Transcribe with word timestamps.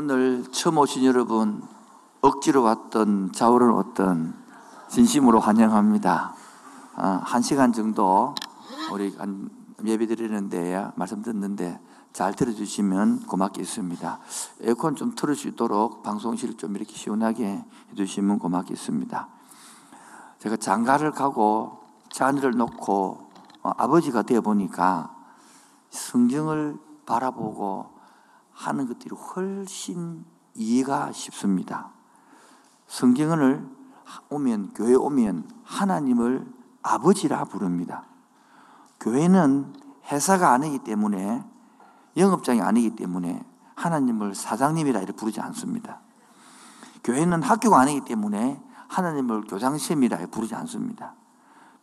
오늘 0.00 0.44
처음 0.52 0.78
오신 0.78 1.04
여러분 1.06 1.60
억지로 2.20 2.62
왔던 2.62 3.32
자우를 3.32 3.68
왔던 3.68 4.32
진심으로 4.88 5.40
환영합니다. 5.40 6.36
아, 6.94 7.20
한 7.24 7.42
시간 7.42 7.72
정도 7.72 8.32
우리 8.92 9.12
예배 9.84 10.06
드리는데 10.06 10.88
말씀 10.94 11.20
듣는데 11.20 11.80
잘 12.12 12.32
들어주시면 12.32 13.26
고맙겠습니다. 13.26 14.20
에어컨 14.60 14.94
좀 14.94 15.16
있도록 15.48 16.04
방송실 16.04 16.56
좀 16.56 16.76
이렇게 16.76 16.92
시원하게 16.92 17.64
해주시면 17.90 18.38
고맙겠습니다. 18.38 19.26
제가 20.38 20.58
장가를 20.58 21.10
가고 21.10 21.80
자녀를 22.12 22.52
놓고 22.52 23.30
어, 23.64 23.72
아버지가 23.76 24.22
되어 24.22 24.42
보니까 24.42 25.12
성경을 25.90 26.78
바라보고 27.04 27.97
하는 28.58 28.88
것들이 28.88 29.14
훨씬 29.14 30.24
이해가 30.54 31.12
쉽습니다. 31.12 31.90
성경을 32.88 33.64
오면 34.30 34.72
교회 34.74 34.94
오면 34.94 35.48
하나님을 35.62 36.44
아버지라 36.82 37.44
부릅니다. 37.44 38.04
교회는 38.98 39.74
회사가 40.10 40.52
아니기 40.52 40.80
때문에 40.80 41.44
영업장이 42.16 42.60
아니기 42.60 42.96
때문에 42.96 43.44
하나님을 43.76 44.34
사장님이라 44.34 45.02
이렇게 45.02 45.12
부르지 45.16 45.40
않습니다. 45.40 46.00
교회는 47.04 47.44
학교가 47.44 47.78
아니기 47.78 48.00
때문에 48.00 48.60
하나님을 48.88 49.42
교장쌤이라 49.42 50.26
부르지 50.32 50.56
않습니다. 50.56 51.14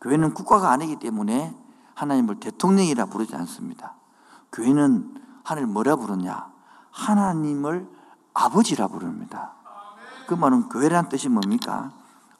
교회는 0.02 0.34
국가가 0.34 0.72
아니기 0.72 0.96
때문에 0.96 1.56
하나님을 1.94 2.38
대통령이라 2.38 3.06
부르지 3.06 3.34
않습니다. 3.34 3.94
교회는 4.52 5.14
하나님 5.42 5.72
뭐라 5.72 5.96
부르냐? 5.96 6.55
하나님을 6.96 7.88
아버지라 8.32 8.88
부릅니다. 8.88 9.52
그 10.26 10.34
말은 10.34 10.68
교회라는 10.70 11.08
뜻이 11.10 11.28
뭡니까? 11.28 11.92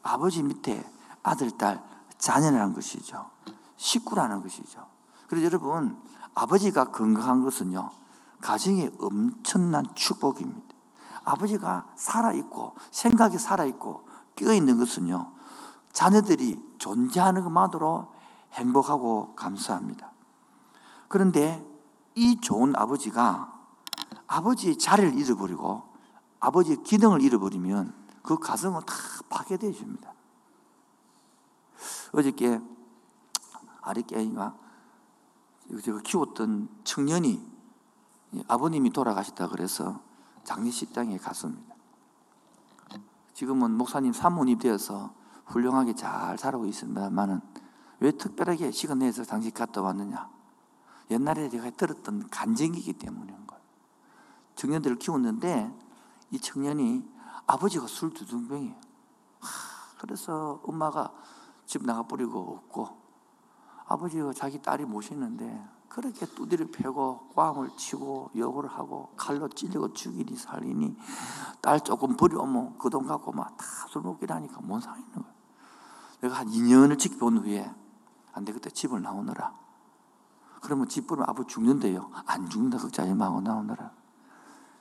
아버지 0.03 0.43
밑에 0.43 0.85
아들, 1.23 1.51
딸, 1.53 1.83
자녀라는 2.19 2.73
것이죠. 2.73 3.31
식구라는 3.77 4.43
것이죠. 4.43 4.87
그래서 5.29 5.45
여러분, 5.45 6.01
아버지가 6.35 6.91
건강한 6.91 7.43
것은요, 7.43 7.91
가정의 8.41 8.91
엄청난 8.99 9.85
축복입니다. 9.95 10.75
아버지가 11.25 11.87
살아있고, 11.95 12.75
생각이 12.91 13.39
살아있고, 13.39 14.09
끼어있는 14.37 14.79
것은요, 14.79 15.33
자녀들이 15.93 16.63
존재하는 16.79 17.45
것만으로 17.45 18.13
행복하고 18.53 19.35
감사합니다. 19.35 20.13
그런데 21.09 21.65
이 22.15 22.41
좋은 22.41 22.75
아버지가 22.75 23.56
아버지의 24.27 24.79
자리를 24.79 25.15
잃어버리고 25.19 25.83
아버지의 26.41 26.83
기능을 26.83 27.23
잃어버리면 27.23 27.95
그 28.23 28.39
가정은 28.39 28.81
다 28.81 28.95
파괴되어 29.29 29.73
줍니다. 29.73 30.13
어저께 32.13 32.61
아리께인가 33.83 34.57
제가 35.83 36.01
키웠던 36.01 36.69
청년이 36.85 37.57
아버님이 38.49 38.91
돌아가셨다 38.91 39.49
그래서 39.49 40.01
장례식장에 40.45 41.19
갔습니다. 41.19 41.75
지금은 43.35 43.73
목사님 43.73 44.13
사모님 44.13 44.59
되어서 44.59 45.13
훌륭하게 45.47 45.95
잘 45.95 46.39
살아오고 46.39 46.67
있습니다만은 46.67 47.41
왜 48.01 48.13
특별하게 48.13 48.71
시간 48.71 48.99
내서 48.99 49.25
장식 49.25 49.55
갔다 49.55 49.83
왔느냐? 49.83 50.29
옛날에 51.11 51.49
제가 51.49 51.71
들었던 51.71 52.29
간증이기 52.31 52.95
때문인 52.95 53.46
거예요. 53.46 53.46
청년들을 54.57 54.99
키웠는데 54.99 55.73
이 56.33 56.41
청년이 56.41 57.09
아버지가 57.47 57.87
술 57.87 58.13
두둥병이에요. 58.13 58.75
그래서 59.99 60.61
엄마가 60.65 61.13
집 61.65 61.85
나가버리고 61.85 62.39
없고 62.39 62.89
아버지가 63.87 64.33
자기 64.33 64.61
딸이 64.61 64.85
모시는데 64.85 65.65
그렇게 65.89 66.27
두드려 66.27 66.67
패고 66.71 67.29
꽝을 67.35 67.71
치고 67.77 68.31
욕을 68.37 68.67
하고 68.69 69.13
칼로 69.17 69.49
찔리고 69.49 69.93
죽이니 69.95 70.37
살리니 70.37 70.97
딸 71.63 71.81
조금 71.81 72.17
버려오면 72.17 72.79
그 72.79 72.91
돈 72.91 73.07
갖고 73.07 73.33
막 73.33 73.57
다 73.57 73.65
술 73.89 74.03
먹기를 74.03 74.35
하니까 74.35 74.61
못 74.61 74.81
사는 74.81 75.01
거예요. 75.13 75.25
내가 76.21 76.39
한 76.39 76.49
2년을 76.49 76.99
지켜본 76.99 77.39
후에 77.39 77.73
안돼 78.33 78.53
그때 78.53 78.69
집을 78.71 79.01
나오느라 79.03 79.55
그러면 80.61 80.89
집 80.89 81.07
보면 81.07 81.25
아버지 81.29 81.49
죽는데요. 81.55 82.11
안 82.27 82.49
죽는다 82.49 82.79
걱정하지 82.79 83.15
마고 83.15 83.41
나오느라 83.41 83.93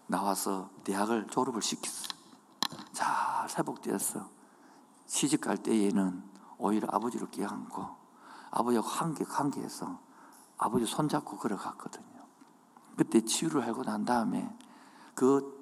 나와서 0.08 0.70
대학을 0.84 1.28
졸업을 1.28 1.62
시켰어. 1.62 2.08
잘 2.94 3.48
회복되었어. 3.58 4.30
시집 5.06 5.42
갈 5.42 5.58
때에는 5.58 6.24
오히려 6.58 6.88
아버지를 6.92 7.30
끼안고 7.30 7.88
아버지하고 8.52 8.88
한개 8.88 9.24
관계해서 9.24 10.00
아버지 10.58 10.86
손잡고 10.86 11.38
걸어갔거든요. 11.38 12.26
그때 12.96 13.22
치유를 13.22 13.68
하고 13.68 13.84
난 13.84 14.06
다음에 14.06 14.50
그 15.14 15.54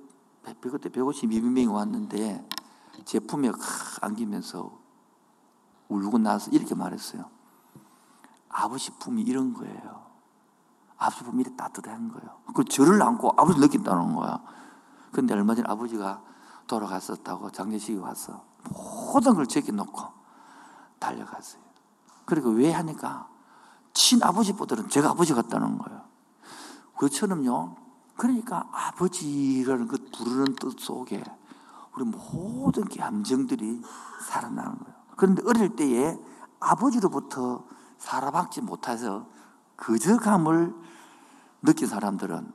그때 0.43 0.89
152명이 0.89 1.71
왔는데 1.71 2.47
제 3.05 3.19
품에 3.19 3.51
안기면서 4.01 4.79
울고 5.89 6.17
나서 6.19 6.51
이렇게 6.51 6.75
말했어요. 6.75 7.29
아버지 8.49 8.91
품이 8.99 9.23
이런 9.23 9.53
거예요. 9.53 10.02
아버지 11.03 11.23
품이 11.25 11.41
이렇게 11.41 11.55
따뜻한 11.57 12.09
거예요. 12.09 12.39
그 12.53 12.63
저를 12.63 13.01
안고 13.01 13.33
아버지 13.37 13.59
느낀다는 13.59 14.15
거야. 14.15 14.39
근데 15.11 15.33
얼마 15.33 15.53
전에 15.53 15.67
아버지가 15.69 16.21
돌아갔었다고 16.67 17.51
장례식이 17.51 17.97
와서 17.97 18.45
모든 18.69 19.35
걸 19.35 19.45
제껴놓고 19.45 20.01
달려갔어요. 20.99 21.61
그리고 22.25 22.51
왜 22.51 22.71
하니까 22.71 23.27
친아버지보다는 23.93 24.87
제가 24.87 25.09
아버지 25.09 25.33
같다는 25.33 25.77
거예요. 25.77 26.01
그처럼요. 26.97 27.75
그러니까 28.15 28.69
아버지라는 28.71 29.89
그 29.89 29.97
부르는 30.15 30.55
뜻 30.55 30.79
속에 30.79 31.21
우리 31.95 32.05
모든 32.05 32.85
감정들이 32.85 33.81
살아나는 34.25 34.77
거예요. 34.79 34.95
그런데 35.17 35.43
어릴 35.45 35.75
때에 35.75 36.17
아버지로부터 36.61 37.65
살아박지 37.97 38.61
못해서 38.61 39.27
거저감을 39.75 40.92
느낀 41.63 41.87
사람들은 41.87 42.51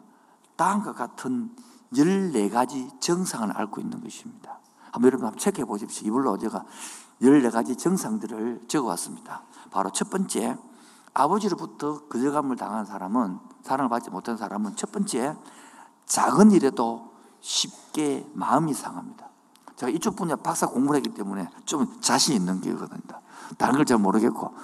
다음과 0.57 0.93
같은 0.93 1.55
14가지 1.93 3.01
정상을 3.01 3.57
앓고 3.57 3.81
있는 3.81 4.03
것입니다. 4.03 4.59
한번 4.93 5.07
여러분 5.07 5.27
한번 5.27 5.39
체크해 5.39 5.65
보십시오. 5.65 6.07
이불로 6.07 6.39
제가 6.39 6.65
14가지 7.23 7.79
정상들을 7.79 8.65
적어 8.69 8.89
왔습니다. 8.89 9.43
바로 9.71 9.91
첫 9.91 10.11
번째, 10.11 10.57
아버지로부터 11.15 12.07
거절감을 12.09 12.57
당한 12.57 12.85
사람은, 12.85 13.39
사랑을 13.63 13.89
받지 13.89 14.11
못한 14.11 14.37
사람은 14.37 14.77
첫 14.77 14.93
번째, 14.93 15.37
작은 16.07 16.53
일에도 16.53 17.13
쉽게 17.41 18.29
마음이 18.35 18.75
상합니다. 18.75 19.29
제가 19.77 19.91
이쪽 19.91 20.17
분야 20.17 20.37
박사 20.37 20.67
공부를 20.67 20.97
했기 20.99 21.15
때문에 21.15 21.49
좀 21.65 22.01
자신 22.01 22.35
있는 22.35 22.61
게거든요. 22.61 23.01
다른 23.57 23.77
걸 23.77 23.85
잘 23.85 23.99
모르겠고. 23.99 24.55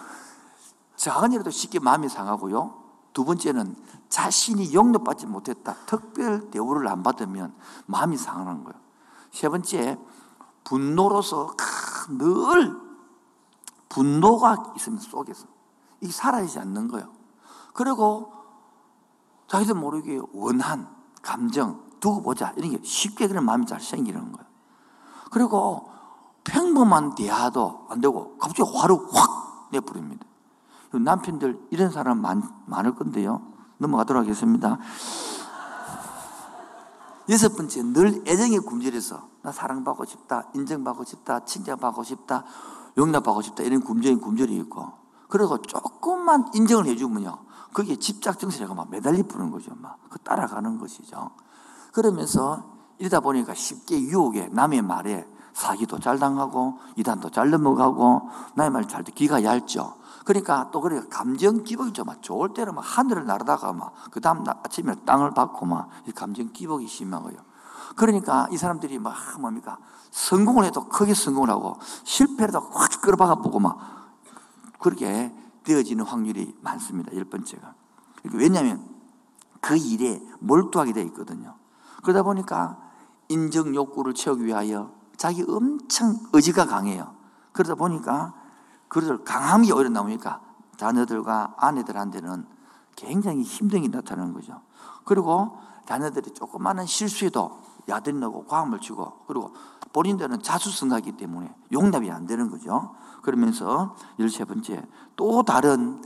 작은 0.96 1.32
일에도 1.32 1.50
쉽게 1.50 1.78
마음이 1.78 2.08
상하고요. 2.08 2.83
두 3.14 3.24
번째는 3.24 3.74
자신이 4.10 4.74
용납받지 4.74 5.26
못했다. 5.26 5.74
특별 5.86 6.50
대우를 6.50 6.86
안 6.88 7.02
받으면 7.02 7.54
마음이 7.86 8.18
상하는 8.18 8.64
거예요. 8.64 8.78
세 9.32 9.48
번째, 9.48 9.98
분노로서 10.64 11.54
늘 12.10 12.76
분노가 13.88 14.74
있으면 14.76 14.98
속에서. 14.98 15.46
이게 16.00 16.12
사라지지 16.12 16.58
않는 16.58 16.88
거예요. 16.88 17.10
그리고 17.72 18.32
자기도 19.46 19.74
모르게 19.74 20.20
원한, 20.32 20.88
감정, 21.22 21.82
두고 22.00 22.22
보자. 22.22 22.52
이런 22.56 22.72
게 22.72 22.80
쉽게 22.82 23.28
그런 23.28 23.44
마음이 23.44 23.64
잘 23.66 23.80
생기는 23.80 24.20
거예요. 24.32 24.46
그리고 25.30 25.90
평범한 26.42 27.14
대화도 27.14 27.86
안 27.90 28.00
되고 28.00 28.36
갑자기 28.38 28.62
화를 28.74 28.96
확 29.12 29.68
내버립니다. 29.70 30.26
남편들 30.98 31.68
이런 31.70 31.90
사람 31.90 32.20
많, 32.20 32.42
많을 32.66 32.94
건데요. 32.94 33.42
넘어가도록 33.78 34.22
하겠습니다. 34.22 34.78
여섯 37.28 37.56
번째, 37.56 37.82
늘 37.82 38.22
애정의 38.26 38.58
굶주려서 38.60 39.28
나 39.42 39.50
사랑받고 39.52 40.04
싶다, 40.04 40.48
인정받고 40.54 41.04
싶다, 41.04 41.44
칭찬받고 41.44 42.02
싶다, 42.02 42.44
용납받고 42.98 43.42
싶다 43.42 43.62
이런 43.62 43.82
굶주린 43.82 44.20
굶주리 44.20 44.56
있고 44.56 44.92
그리고 45.28 45.60
조금만 45.62 46.46
인정을 46.54 46.86
해주면요. 46.86 47.38
그게 47.72 47.96
집착 47.96 48.38
정신이가 48.38 48.74
막 48.74 48.88
매달리 48.90 49.22
부는 49.24 49.50
거죠. 49.50 49.72
막 49.76 49.98
그 50.10 50.18
따라가는 50.20 50.78
것이죠. 50.78 51.30
그러면서 51.92 52.62
이러다 52.98 53.18
보니까 53.20 53.52
쉽게 53.54 54.00
유혹에 54.00 54.48
남의 54.52 54.82
말에 54.82 55.26
사기도 55.52 55.98
잘 55.98 56.18
당하고 56.18 56.78
이단도 56.96 57.30
잘 57.30 57.50
넘어가고 57.50 58.28
나의 58.54 58.70
말 58.70 58.86
잘 58.86 59.02
듣, 59.02 59.12
기가 59.14 59.42
얇죠. 59.42 59.96
그러니까 60.24 60.70
또 60.72 60.80
그래 60.80 61.02
감정 61.10 61.62
기복이 61.62 61.92
좀 61.92 62.06
좋을 62.20 62.54
때는 62.54 62.74
막 62.74 62.80
하늘을 62.80 63.26
날아다가 63.26 63.72
막 63.72 63.94
그 64.10 64.20
다음 64.20 64.44
아침에 64.46 64.94
땅을 65.04 65.32
받고 65.32 65.66
막 65.66 65.90
감정 66.14 66.52
기복이 66.52 66.86
심하고요. 66.86 67.36
그러니까 67.96 68.48
이 68.50 68.56
사람들이 68.56 68.98
막 68.98 69.14
뭡니까? 69.40 69.78
성공을 70.10 70.64
해도 70.64 70.88
크게 70.88 71.14
성공을 71.14 71.50
하고 71.50 71.76
실패를 72.04 72.48
해도 72.48 72.60
확 72.72 73.00
끌어박아 73.02 73.36
보고 73.36 73.58
막 73.58 73.78
그렇게 74.78 75.34
되어지는 75.64 76.04
확률이 76.04 76.54
많습니다. 76.60 77.14
열 77.14 77.24
번째가. 77.24 77.74
그러니까 78.22 78.38
왜냐하면 78.38 78.88
그 79.60 79.76
일에 79.76 80.20
몰두하게 80.40 80.92
되어 80.92 81.04
있거든요. 81.04 81.56
그러다 82.02 82.22
보니까 82.22 82.78
인정 83.28 83.74
욕구를 83.74 84.14
채우기 84.14 84.44
위하여 84.44 84.92
자기 85.16 85.44
엄청 85.48 86.18
의지가 86.32 86.66
강해요. 86.66 87.14
그러다 87.52 87.74
보니까 87.74 88.34
그들 88.94 89.24
강함이 89.24 89.72
오히려 89.72 89.90
나오니까 89.90 90.40
자녀들과 90.76 91.56
아내들한테는 91.58 92.46
굉장히 92.94 93.42
힘든 93.42 93.82
게 93.82 93.88
나타나는 93.88 94.32
거죠. 94.32 94.62
그리고 95.04 95.58
자녀들이 95.84 96.30
조그마한 96.30 96.86
실수에도 96.86 97.58
야단내고 97.88 98.44
과음을 98.44 98.78
주고 98.78 99.24
그리고 99.26 99.52
본인들은 99.92 100.42
자수성가기 100.42 101.16
때문에 101.16 101.52
용납이 101.72 102.08
안 102.12 102.26
되는 102.26 102.48
거죠. 102.48 102.94
그러면서 103.22 103.96
열세 104.20 104.44
번째 104.44 104.86
또 105.16 105.42
다른 105.42 106.00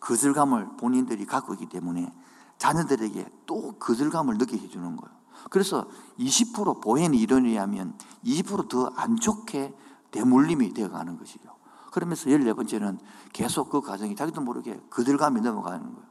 거절감을 0.00 0.76
본인들이 0.76 1.24
갖고 1.24 1.54
있기 1.54 1.70
때문에 1.70 2.12
자녀들에게 2.58 3.30
또 3.46 3.72
거절감을 3.78 4.36
느끼게 4.36 4.62
해주는 4.66 4.84
거예요. 4.84 5.16
그래서 5.48 5.86
20% 6.18 6.82
보행의 6.82 7.18
이론에 7.18 7.48
의하면 7.48 7.94
20%더 8.26 8.92
안 8.94 9.16
좋게 9.16 9.74
대물림이 10.10 10.74
되어가는 10.74 11.16
것이죠. 11.16 11.55
그러면서 11.96 12.26
14번째는 12.26 12.98
계속 13.32 13.70
그 13.70 13.80
가정이 13.80 14.14
자기도 14.16 14.42
모르게 14.42 14.78
거절감이 14.90 15.40
넘어가는 15.40 15.80
거예요. 15.80 16.08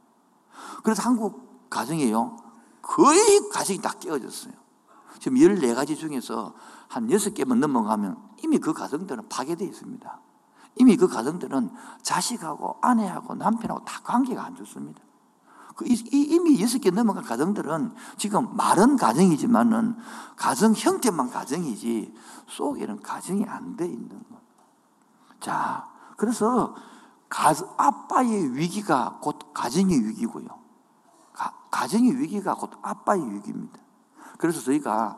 그래서 0.82 1.04
한국 1.04 1.70
가정이에요. 1.70 2.36
거의 2.82 3.48
가정이 3.52 3.80
다 3.80 3.92
깨어졌어요. 3.92 4.52
지금 5.20 5.38
14가지 5.38 5.96
중에서 5.96 6.54
한 6.88 7.06
6개만 7.06 7.58
넘어가면 7.58 8.18
이미 8.42 8.58
그 8.58 8.72
가정들은 8.72 9.28
파괴되어 9.28 9.68
있습니다. 9.68 10.20
이미 10.74 10.96
그 10.96 11.06
가정들은 11.06 11.70
자식하고 12.02 12.78
아내하고 12.82 13.36
남편하고 13.36 13.84
다 13.84 14.00
관계가 14.02 14.44
안 14.44 14.56
좋습니다. 14.56 15.00
그 15.76 15.84
이미 15.86 16.60
여섯 16.60 16.78
개 16.80 16.90
넘어간 16.90 17.22
가정들은 17.22 17.94
지금 18.16 18.56
말은 18.56 18.96
가정이지만은 18.96 19.94
가정 20.34 20.74
형태만 20.74 21.30
가정이지 21.30 22.12
속에는 22.48 23.02
가정이 23.02 23.44
안 23.44 23.76
돼 23.76 23.86
있는 23.86 24.08
거. 24.08 24.45
자, 25.46 25.88
그래서 26.16 26.74
가, 27.28 27.52
아빠의 27.76 28.56
위기가 28.56 29.20
곧 29.22 29.52
가정의 29.54 30.04
위기고요. 30.04 30.48
가, 31.32 31.54
가정의 31.70 32.18
위기가 32.18 32.56
곧 32.56 32.72
아빠의 32.82 33.32
위기입니다. 33.32 33.78
그래서 34.38 34.60
저희가 34.60 35.16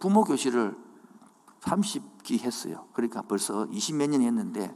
부모 0.00 0.24
교실을 0.24 0.74
30기 1.60 2.40
했어요. 2.40 2.86
그러니까 2.94 3.20
벌써 3.20 3.66
20몇 3.66 4.08
년 4.08 4.22
했는데 4.22 4.74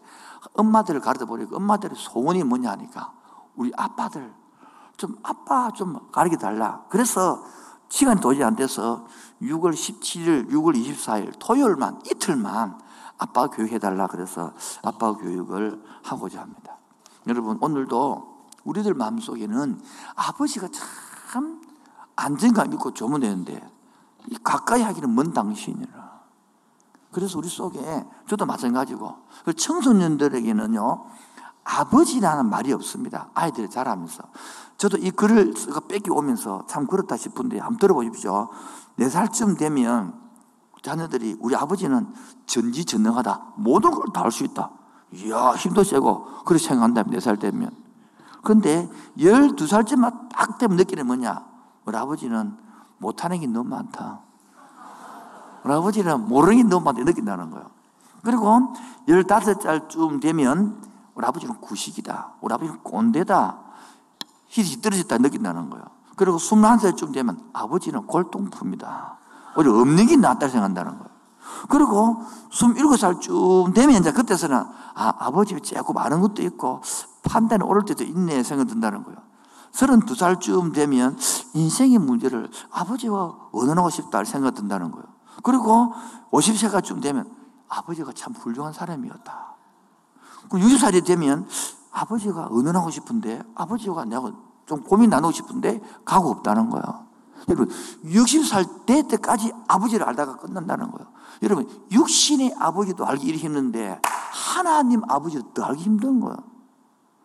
엄마들을 0.52 1.00
가르쳐 1.00 1.24
보니까 1.24 1.56
엄마들의 1.56 1.96
소원이 1.96 2.44
뭐냐 2.44 2.72
하니까 2.72 3.14
우리 3.54 3.72
아빠들 3.78 4.30
좀 4.98 5.16
아빠 5.22 5.70
좀 5.70 6.10
가르쳐 6.12 6.36
달라. 6.36 6.84
그래서 6.90 7.42
시간이 7.88 8.20
도저히 8.20 8.44
안 8.44 8.54
돼서 8.54 9.06
6월 9.40 9.72
17일, 9.72 10.50
6월 10.50 10.76
24일 10.76 11.32
토요일만 11.38 12.02
이틀만 12.04 12.85
아빠 13.18 13.48
교육해 13.48 13.78
달라 13.78 14.06
그래서 14.06 14.52
아빠 14.82 15.12
교육을 15.12 15.82
하고자 16.02 16.40
합니다. 16.40 16.76
여러분 17.26 17.58
오늘도 17.60 18.36
우리들 18.64 18.94
마음속에는 18.94 19.80
아버지가 20.14 20.68
참 21.30 21.60
안정감 22.16 22.72
있고 22.74 22.92
조문되는데 22.92 23.70
가까이 24.42 24.82
하기는 24.82 25.14
먼 25.14 25.32
당신이라. 25.32 26.06
그래서 27.12 27.38
우리 27.38 27.48
속에 27.48 28.04
저도 28.28 28.44
마찬가지고 28.44 29.14
청소년들에게는요 29.56 31.06
아버지라는 31.64 32.48
말이 32.48 32.72
없습니다. 32.72 33.30
아이들이 33.34 33.68
자라면서 33.70 34.22
저도 34.76 34.98
이 34.98 35.10
글을 35.10 35.54
뺏기 35.88 36.10
오면서 36.10 36.64
참 36.66 36.86
그렇다 36.86 37.16
싶은데 37.16 37.58
한번 37.58 37.78
들어보십시오. 37.78 38.48
네 38.96 39.08
살쯤 39.08 39.56
되면 39.56 40.25
자녀들이 40.86 41.36
우리 41.40 41.56
아버지는 41.56 42.06
전지전능하다. 42.46 43.54
모든 43.56 43.90
걸 43.90 44.12
다 44.12 44.22
할 44.22 44.30
수 44.30 44.44
있다. 44.44 44.70
이야, 45.12 45.52
힘도 45.54 45.82
세고, 45.82 46.44
그렇게 46.44 46.62
생각한다. 46.64 47.02
네살 47.04 47.38
되면. 47.38 47.70
그런데 48.42 48.88
12살쯤만 49.18 50.28
딱 50.30 50.58
되면 50.58 50.76
느끼는 50.76 51.06
뭐냐? 51.06 51.44
우리 51.86 51.96
아버지는 51.96 52.56
못하는 52.98 53.40
게 53.40 53.48
너무 53.48 53.68
많다. 53.68 54.20
우리 55.64 55.72
아버지는 55.74 56.28
모르는 56.28 56.56
게 56.56 56.62
너무 56.62 56.84
많다. 56.84 57.02
느낀다는 57.02 57.50
거예요. 57.50 57.66
그리고 58.22 58.72
15살쯤 59.08 60.20
되면 60.20 60.80
우리 61.16 61.26
아버지는 61.26 61.60
구식이다. 61.60 62.34
우리 62.40 62.54
아버지는 62.54 62.80
꼰대다. 62.84 63.58
힘이 64.46 64.80
떨어졌다 64.80 65.18
느낀다는 65.18 65.68
거예요. 65.68 65.84
그리고 66.14 66.36
21살쯤 66.38 67.12
되면 67.12 67.40
아버지는 67.52 68.06
골동품이다. 68.06 69.18
오히려 69.56 69.78
없는 69.80 70.06
게 70.06 70.16
낫다 70.16 70.48
생각한다는 70.48 70.92
거예요. 70.98 71.16
그리고 71.68 72.22
27살 72.50 73.20
쯤 73.20 73.72
되면 73.72 74.00
이제 74.00 74.12
그때서는 74.12 74.56
아, 74.56 75.14
아버지 75.18 75.58
조금 75.60 75.94
많은 75.94 76.20
것도 76.20 76.42
있고 76.42 76.82
판단이 77.24 77.64
옳을 77.64 77.84
때도 77.84 78.04
있네 78.04 78.42
생각 78.42 78.66
든다는 78.68 79.04
거예요. 79.04 79.18
32살쯤 79.72 80.72
되면 80.72 81.18
인생의 81.54 81.98
문제를 81.98 82.50
아버지와 82.70 83.36
의논하고 83.52 83.90
싶다 83.90 84.24
생각 84.24 84.54
든다는 84.54 84.90
거예요. 84.90 85.04
그리고 85.42 85.92
50세가쯤 86.30 87.02
되면 87.02 87.30
아버지가 87.68 88.12
참 88.14 88.32
훌륭한 88.32 88.72
사람이었다. 88.72 89.56
60살이 90.48 91.04
되면 91.04 91.46
아버지가 91.90 92.48
의논하고 92.50 92.90
싶은데 92.90 93.42
아버지가 93.54 94.04
내가 94.04 94.32
좀 94.66 94.82
고민 94.82 95.10
나누고 95.10 95.32
싶은데 95.32 95.80
가고 96.04 96.30
없다는 96.30 96.70
거예요. 96.70 97.05
여러분 97.48 97.68
60살 98.04 98.86
때 98.86 99.06
때까지 99.06 99.52
아버지를 99.68 100.06
알다가 100.06 100.36
끝난다는 100.36 100.90
거예요. 100.90 101.12
여러분 101.42 101.68
육신의 101.90 102.56
아버지도 102.58 103.06
알기 103.06 103.32
힘든데 103.36 104.00
하나님 104.02 105.02
아버지를 105.08 105.44
더 105.54 105.64
알기 105.64 105.82
힘든 105.82 106.20
거예요. 106.20 106.36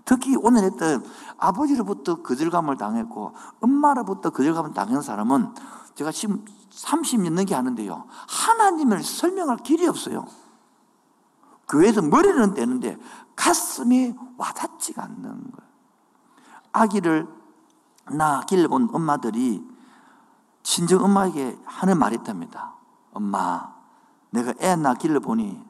특히 0.06 0.36
오늘 0.42 0.64
했던 0.64 1.04
아버지로부터 1.38 2.22
거절감을 2.22 2.78
당했고 2.78 3.34
엄마로부터 3.62 4.30
거절감을 4.30 4.74
당한 4.74 5.02
사람은 5.02 5.54
제가 5.96 6.12
지금 6.12 6.44
30년 6.72 7.34
넘게 7.34 7.56
하는데요. 7.56 8.06
하나님을 8.28 9.04
설명할 9.04 9.58
길이 9.58 9.88
없어요. 9.88 10.26
교회에서 11.70 12.02
머리는 12.02 12.54
되는데 12.54 12.98
가슴이 13.36 14.14
와닿지가 14.38 15.04
않는 15.04 15.22
거예요. 15.22 15.72
아기를 16.74 17.28
낳아 18.12 18.42
길본 18.46 18.90
엄마들이 18.92 19.64
친정 20.64 21.04
엄마에게 21.04 21.60
하는 21.66 21.98
말이 21.98 22.16
있답니다. 22.16 22.74
엄마, 23.14 23.74
내가 24.30 24.54
애 24.62 24.76
낳아 24.76 24.94
길러보니 24.94 25.64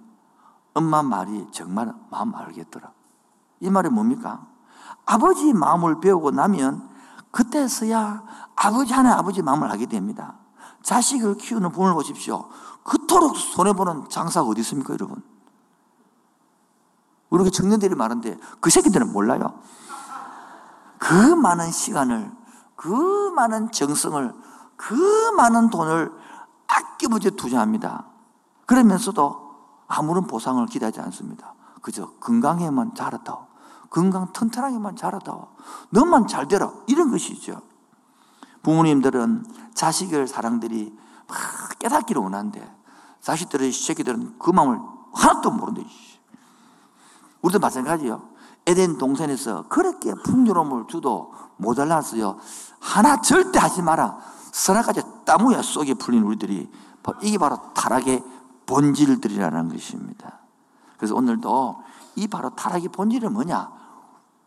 엄마 0.74 1.01
말이 1.03 1.48
정말 1.51 1.93
마음 2.10 2.36
알겠더라. 2.36 2.91
이 3.62 3.69
말이 3.69 3.89
뭡니까? 3.89 4.45
아버지 5.05 5.53
마음을 5.53 6.00
배우고 6.00 6.31
나면 6.31 6.89
그때서야 7.31 8.24
아버지 8.55 8.93
하나 8.93 9.17
아버지 9.17 9.41
마음을 9.41 9.69
알게 9.71 9.86
됩니다. 9.88 10.36
자식을 10.83 11.38
키우는 11.38 11.71
부모를 11.71 11.93
보십시오. 11.93 12.50
그토록 12.83 13.38
손해보는 13.38 14.10
장사가 14.10 14.48
어디 14.48 14.62
있습니까, 14.62 14.93
여러분? 14.93 15.21
우리 17.29 17.50
청년들이 17.50 17.95
많은데 17.95 18.38
그 18.60 18.69
새끼들은 18.69 19.13
몰라요. 19.13 19.60
그 20.98 21.13
많은 21.13 21.71
시간을, 21.71 22.31
그 22.75 23.31
많은 23.36 23.71
정성을, 23.71 24.33
그 24.81 25.31
많은 25.38 25.69
돈을 25.69 26.11
아껴보지 26.67 27.31
투자합니다. 27.31 28.05
그러면서도 28.65 29.51
아무런 29.88 30.25
보상을 30.25 30.65
기대하지 30.65 31.01
않습니다. 31.01 31.53
그저 31.81 32.09
건강에만 32.19 32.95
자랐다. 32.95 33.47
건강 33.91 34.31
튼튼하게만 34.33 34.95
자랐다. 34.95 35.38
너만 35.89 36.27
잘 36.27 36.47
되라. 36.47 36.71
이런 36.88 37.11
것이죠. 37.11 37.61
부모님들은 38.63 39.45
자식을 39.75 40.27
사랑들이 40.27 40.97
막 41.27 41.38
깨닫기를 41.77 42.21
원하는데 42.21 42.75
자식들의 43.21 43.71
새끼들은 43.71 44.39
그 44.39 44.50
마음을 44.50 44.79
하나도 45.13 45.51
모른다. 45.51 45.81
우리도 47.41 47.59
마찬가지요. 47.59 48.29
에덴 48.65 48.97
동산에서 48.97 49.65
그렇게 49.67 50.13
풍요로움을 50.23 50.85
주도 50.88 51.33
모자랐어요. 51.57 52.39
하나 52.79 53.21
절대 53.21 53.59
하지 53.59 53.81
마라. 53.81 54.40
선악까지 54.51 55.01
따무야 55.25 55.62
속에 55.62 55.93
풀린 55.93 56.24
우리들이 56.24 56.70
이게 57.22 57.38
바로 57.38 57.58
타락의 57.74 58.24
본질들이라는 58.65 59.70
것입니다. 59.70 60.39
그래서 60.98 61.15
오늘도 61.15 61.84
이 62.15 62.27
바로 62.27 62.50
타락의 62.51 62.89
본질은 62.89 63.34
뭐냐? 63.34 63.72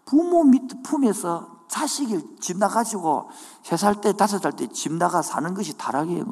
부모 0.05 0.45
밑 0.45 0.83
품에서 0.83 1.65
자식을 1.69 2.37
집 2.41 2.59
나가지고 2.59 3.31
세 3.63 3.77
살 3.77 4.01
때, 4.01 4.13
다섯 4.13 4.39
살 4.41 4.53
때 4.53 4.67
집 4.69 4.93
나가 4.93 5.23
사는 5.23 5.53
것이 5.55 5.77
타락이에요. 5.77 6.25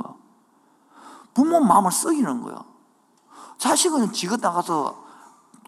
부모 1.34 1.60
마음을 1.60 1.90
썩이는 1.90 2.42
거야. 2.42 2.64
자식은 3.58 4.12
지가 4.12 4.36
나가서 4.36 5.02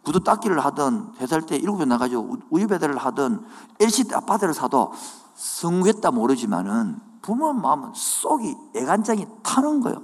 구두 0.04 0.22
닦기를 0.22 0.62
하든 0.66 1.14
세 1.18 1.26
살 1.26 1.42
때 1.42 1.56
일곱 1.56 1.80
에 1.80 1.86
나가지고 1.86 2.36
우유 2.50 2.68
배달을 2.68 2.98
하든 2.98 3.44
LCD 3.80 4.14
아파트를 4.14 4.52
사도 4.52 4.92
성공했다 5.34 6.10
모르지만은 6.10 7.00
부모 7.24 7.54
마음은 7.54 7.92
쏙이 7.94 8.54
애간장이 8.76 9.26
타는 9.42 9.80
거예요. 9.80 10.02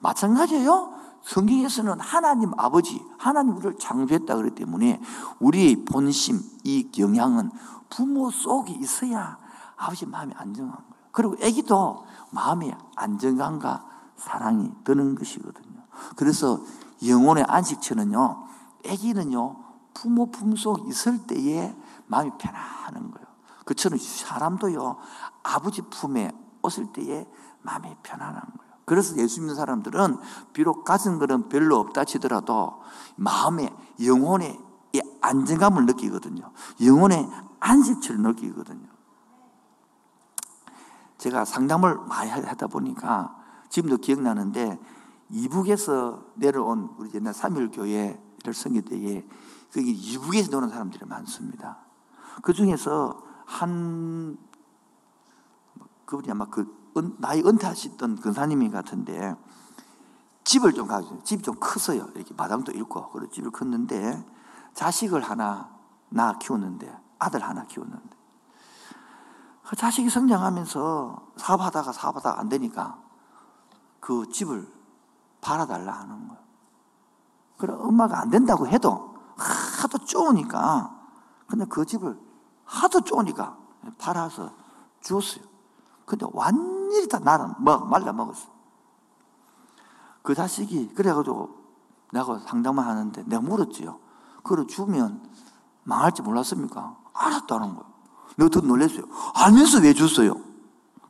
마찬가지예요. 0.00 0.94
성경에서는 1.22 2.00
하나님 2.00 2.52
아버지, 2.58 3.00
하나님 3.18 3.54
우리를 3.56 3.78
창조했다 3.78 4.34
그랬기 4.34 4.64
때문에 4.64 5.00
우리의 5.38 5.84
본심, 5.84 6.40
이 6.64 6.90
영향은 6.98 7.52
부모 7.88 8.32
속에 8.32 8.72
있어야 8.72 9.38
아버지 9.76 10.06
마음이 10.06 10.32
안정한 10.36 10.74
거예요. 10.74 10.94
그리고 11.12 11.34
아기도 11.34 12.04
마음에 12.32 12.76
안정감과 12.96 13.84
사랑이 14.16 14.72
드는 14.82 15.14
것이거든요. 15.14 15.84
그래서 16.16 16.58
영혼의 17.06 17.44
안식처는요, 17.46 18.44
아기는요, 18.88 19.56
부모 19.94 20.32
품속 20.32 20.88
있을 20.88 21.28
때에 21.28 21.76
마음이 22.06 22.32
편안한 22.38 23.12
거예요. 23.12 23.26
그처럼 23.64 24.00
사람도요, 24.00 24.96
아버지 25.44 25.82
품에 25.82 26.32
없을 26.66 26.92
때에 26.92 27.26
마음이 27.62 27.96
편안한 28.02 28.40
거예요. 28.40 28.72
그래서 28.84 29.16
예수 29.16 29.40
믿는 29.40 29.54
사람들은 29.56 30.18
비록 30.52 30.84
가진 30.84 31.18
것은 31.18 31.48
별로 31.48 31.78
없다 31.78 32.04
치더라도 32.04 32.80
마음에, 33.16 33.74
영혼의 34.04 34.60
안정감을 35.20 35.86
느끼거든요. 35.86 36.52
영혼의 36.84 37.28
안식처를 37.58 38.20
느끼거든요. 38.22 38.86
제가 41.18 41.44
상담을 41.44 41.96
많이 41.96 42.30
하다 42.30 42.66
보니까 42.68 43.36
지금도 43.68 43.96
기억나는데 43.96 44.78
이북에서 45.30 46.24
내려온 46.34 46.94
우리 46.98 47.10
옛날 47.14 47.34
삼일 47.34 47.70
교회를 47.70 48.54
섬길 48.54 48.82
때에 48.82 49.26
거기 49.72 49.90
이북에서 49.90 50.50
노는 50.52 50.68
사람들이 50.68 51.04
많습니다. 51.06 51.78
그 52.42 52.52
중에서 52.52 53.22
한 53.44 54.36
그분이 56.06 56.30
아마 56.30 56.46
그 56.46 56.86
나이 57.18 57.42
은퇴하셨던 57.42 58.16
근사님이 58.16 58.70
같은데 58.70 59.36
집을 60.44 60.72
좀 60.72 60.86
가지고 60.86 61.22
집이 61.24 61.42
좀 61.42 61.56
크어요. 61.56 62.08
이렇게 62.14 62.32
마당도 62.34 62.72
있고 62.72 63.10
그리고 63.10 63.30
집을 63.30 63.50
컸는데 63.50 64.24
자식을 64.74 65.20
하나 65.20 65.70
낳아 66.08 66.38
키웠는데 66.38 66.96
아들 67.18 67.42
하나 67.42 67.64
키웠는데 67.66 68.16
그 69.66 69.74
자식이 69.74 70.08
성장하면서 70.08 71.32
사업하다가 71.36 71.92
사업하다가 71.92 72.40
안 72.40 72.48
되니까 72.48 72.98
그 73.98 74.28
집을 74.28 74.72
팔아달라 75.40 75.92
하는 75.92 76.28
거예요. 76.28 76.42
그래 77.58 77.74
엄마가 77.74 78.20
안 78.20 78.30
된다고 78.30 78.68
해도 78.68 79.16
하도 79.36 79.98
쪼으니까 79.98 80.96
근데 81.48 81.64
그 81.66 81.84
집을 81.84 82.18
하도 82.64 83.00
쪼으니까 83.00 83.56
팔아서 83.98 84.52
주었어요. 85.00 85.55
근데 86.06 86.24
완전히 86.32 87.08
다 87.08 87.18
나는 87.18 87.52
말라 87.58 88.12
먹었어. 88.12 88.48
그 90.22 90.34
자식이 90.34 90.94
그래가지고 90.94 91.50
내가 92.12 92.38
상담을 92.38 92.86
하는데 92.86 93.22
내가 93.24 93.42
물었지요. 93.42 93.98
그걸 94.42 94.66
주면 94.66 95.28
망할지 95.82 96.22
몰랐습니까? 96.22 96.96
알았다는 97.12 97.68
거예요. 97.74 97.84
내가 98.36 98.48
더 98.48 98.60
놀랐어요. 98.60 99.04
알면서 99.34 99.80
왜 99.80 99.92
줬어요? 99.92 100.34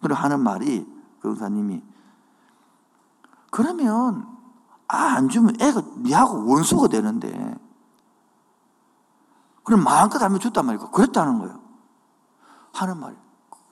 그래 0.00 0.14
하는 0.14 0.40
말이 0.40 0.86
그 1.20 1.30
의사님이 1.30 1.82
그러면 3.50 4.26
아, 4.88 4.96
안 5.16 5.28
주면 5.28 5.60
애가 5.60 5.82
니하고 5.98 6.46
원수가 6.46 6.88
되는데 6.88 7.56
그럼 9.64 9.82
마음껏 9.82 10.22
알면 10.22 10.40
줬단 10.40 10.64
말이야. 10.64 10.90
그랬다는 10.90 11.38
거예요. 11.38 11.60
하는 12.72 12.98
말이 12.98 13.16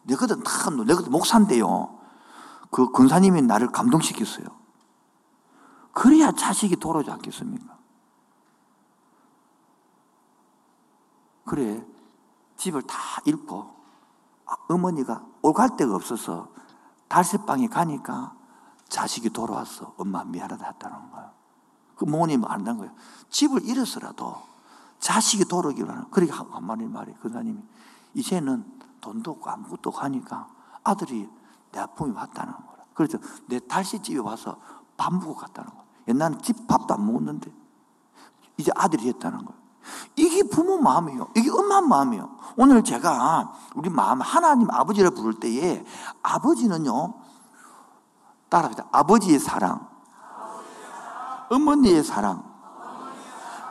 내거든 0.04 0.42
다 0.42 0.70
내거든 0.70 1.10
목사인데요. 1.10 1.98
그 2.70 2.90
권사님이 2.90 3.42
나를 3.42 3.70
감동시켰어요. 3.72 4.46
그래야 5.92 6.32
자식이 6.32 6.76
돌아오지 6.76 7.10
않겠습니까? 7.10 7.74
그래 11.44 11.86
집을 12.56 12.82
다 12.82 12.96
잃고 13.24 13.74
아, 14.46 14.56
어머니가 14.68 15.24
오갈 15.42 15.76
데가 15.76 15.94
없어서 15.94 16.48
달새방에 17.08 17.68
가니까 17.68 18.34
자식이 18.88 19.30
돌아왔어. 19.30 19.94
엄마 19.96 20.24
미안하다 20.24 20.66
했다는 20.66 21.10
거야. 21.10 21.32
그 21.96 22.04
부모님은 22.06 22.50
안다는 22.50 22.78
거예요. 22.78 22.94
집을 23.30 23.64
잃었어라도 23.64 24.36
자식이 24.98 25.44
돌아오기를 25.44 25.88
하는. 25.88 26.10
그러니까 26.10 26.46
한마디 26.50 26.84
말이 26.84 27.12
그사님이 27.14 27.60
이제는 28.14 28.73
돈도 29.04 29.32
없고 29.32 29.50
아무것도 29.50 29.90
하니까 29.90 30.48
아들이 30.82 31.28
내 31.72 31.80
아픔이 31.80 32.12
왔다는 32.12 32.52
거라. 32.54 32.84
그래서 32.94 33.18
내 33.46 33.58
달씨집에 33.60 34.18
와서 34.18 34.56
밥 34.96 35.12
먹고 35.12 35.34
갔다는 35.34 35.70
거야. 35.70 35.84
옛날에 36.08 36.38
집 36.38 36.66
밥도 36.66 36.94
안 36.94 37.06
먹었는데 37.06 37.52
이제 38.56 38.72
아들이 38.74 39.08
했다는 39.08 39.44
거야. 39.44 39.56
이게 40.16 40.42
부모 40.44 40.78
마음이에요. 40.78 41.28
이게 41.36 41.50
엄마 41.50 41.82
마음이에요. 41.82 42.30
오늘 42.56 42.82
제가 42.82 43.52
우리 43.74 43.90
마음 43.90 44.22
하나님 44.22 44.70
아버지를 44.70 45.10
부를 45.10 45.34
때에 45.34 45.84
아버지는요 46.22 47.14
따라합니다. 48.48 48.88
아버지의 48.92 49.38
사랑, 49.38 49.86
어머니의 51.50 52.02
사랑, 52.04 52.42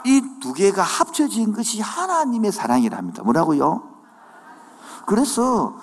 이 0.05 0.21
두 0.41 0.51
개가 0.51 0.83
합쳐진 0.83 1.53
것이 1.53 1.79
하나님의 1.79 2.51
사랑이랍니다. 2.51 3.23
뭐라고요? 3.23 3.92
그래서 5.05 5.77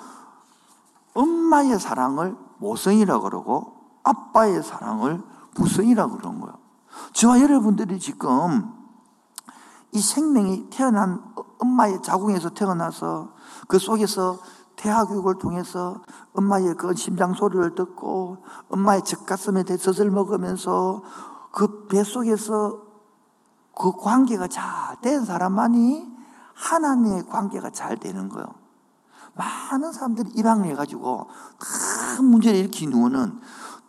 엄마의 1.15 1.79
사랑을 1.79 2.37
모성이라고 2.59 3.23
그러고 3.23 3.77
아빠의 4.03 4.63
사랑을 4.63 5.23
부성이라고 5.55 6.17
그런 6.17 6.41
거예요. 6.41 6.59
저와 7.13 7.41
여러분들이 7.41 7.99
지금 7.99 8.73
이 9.93 10.01
생명이 10.01 10.71
태어난 10.71 11.23
엄마의 11.59 12.03
자궁에서 12.03 12.51
태어나서 12.51 13.33
그 13.69 13.79
속에서 13.79 14.39
태아 14.77 15.05
교육을 15.05 15.39
통해서 15.39 16.01
엄마의 16.35 16.75
그 16.75 16.95
심장 16.95 17.35
소리를 17.35 17.75
듣고 17.75 18.39
엄마의 18.71 19.05
젖가슴에 19.05 19.65
대젖을 19.65 20.11
먹으면서 20.11 21.03
그 21.51 21.87
뱃속에서 21.89 22.81
그 23.75 23.93
관계가 23.97 24.49
잘 24.49 24.81
된 25.01 25.25
사람만이 25.25 26.11
하나님의 26.55 27.27
관계가 27.27 27.71
잘 27.71 27.97
되는 27.97 28.29
거예요. 28.29 28.47
많은 29.41 29.93
사람들이 29.93 30.33
입양을 30.37 30.67
해가지고 30.67 31.27
큰 31.59 32.25
문제를 32.27 32.71
이유는 32.75 33.41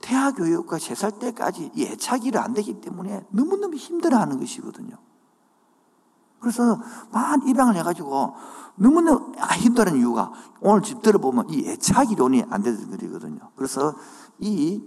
태아 0.02 0.32
교육과 0.32 0.80
세살 0.80 1.20
때까지 1.20 1.72
예차기를 1.76 2.40
안 2.40 2.54
되기 2.54 2.80
때문에 2.80 3.26
너무너무 3.30 3.76
힘들어하는 3.76 4.40
것이거든요. 4.40 4.96
그래서 6.40 6.80
많은 7.12 7.48
입양을 7.48 7.76
해가지고 7.76 8.34
너무나 8.76 9.20
힘들은 9.60 9.98
이유가 9.98 10.32
오늘 10.62 10.82
집 10.82 11.02
들어보면 11.02 11.50
이 11.50 11.68
애착 11.68 12.12
이론이 12.12 12.46
안 12.50 12.64
되는 12.64 12.90
거거든요. 12.90 13.52
그래서 13.56 13.94
이 14.40 14.82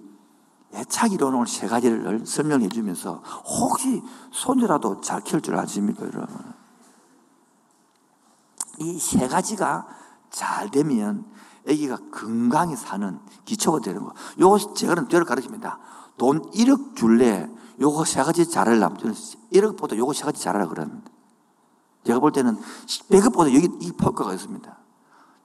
애착 0.72 1.12
이론을 1.12 1.46
세 1.46 1.68
가지를 1.68 2.26
설명해 2.26 2.68
주면서 2.70 3.22
혹시 3.44 4.02
손주라도 4.32 5.00
잘 5.02 5.20
키울 5.20 5.42
줄 5.42 5.54
아십니까, 5.56 6.06
여러분? 6.06 6.54
이 8.80 8.98
세 8.98 9.28
가지가 9.28 9.86
잘 10.34 10.68
되면 10.68 11.24
아기가 11.66 11.96
건강히 12.12 12.74
사는 12.74 13.20
기초가 13.44 13.78
되는 13.80 14.02
거. 14.02 14.12
요거 14.38 14.74
제가 14.74 15.06
저를 15.08 15.24
가르칩니다. 15.24 15.78
돈 16.18 16.42
1억 16.50 16.96
줄래? 16.96 17.48
요거 17.80 18.04
세 18.04 18.22
가지 18.22 18.48
잘하려면 18.48 18.98
저는 18.98 19.14
1억보다 19.52 19.96
요거 19.96 20.12
세 20.12 20.24
가지 20.24 20.42
잘하라 20.42 20.66
그러는데. 20.66 21.10
제가 22.02 22.18
볼 22.18 22.32
때는 22.32 22.58
100억보다 23.10 23.54
여기 23.54 23.68
이 23.80 23.92
평가가 23.92 24.34
있습니다. 24.34 24.76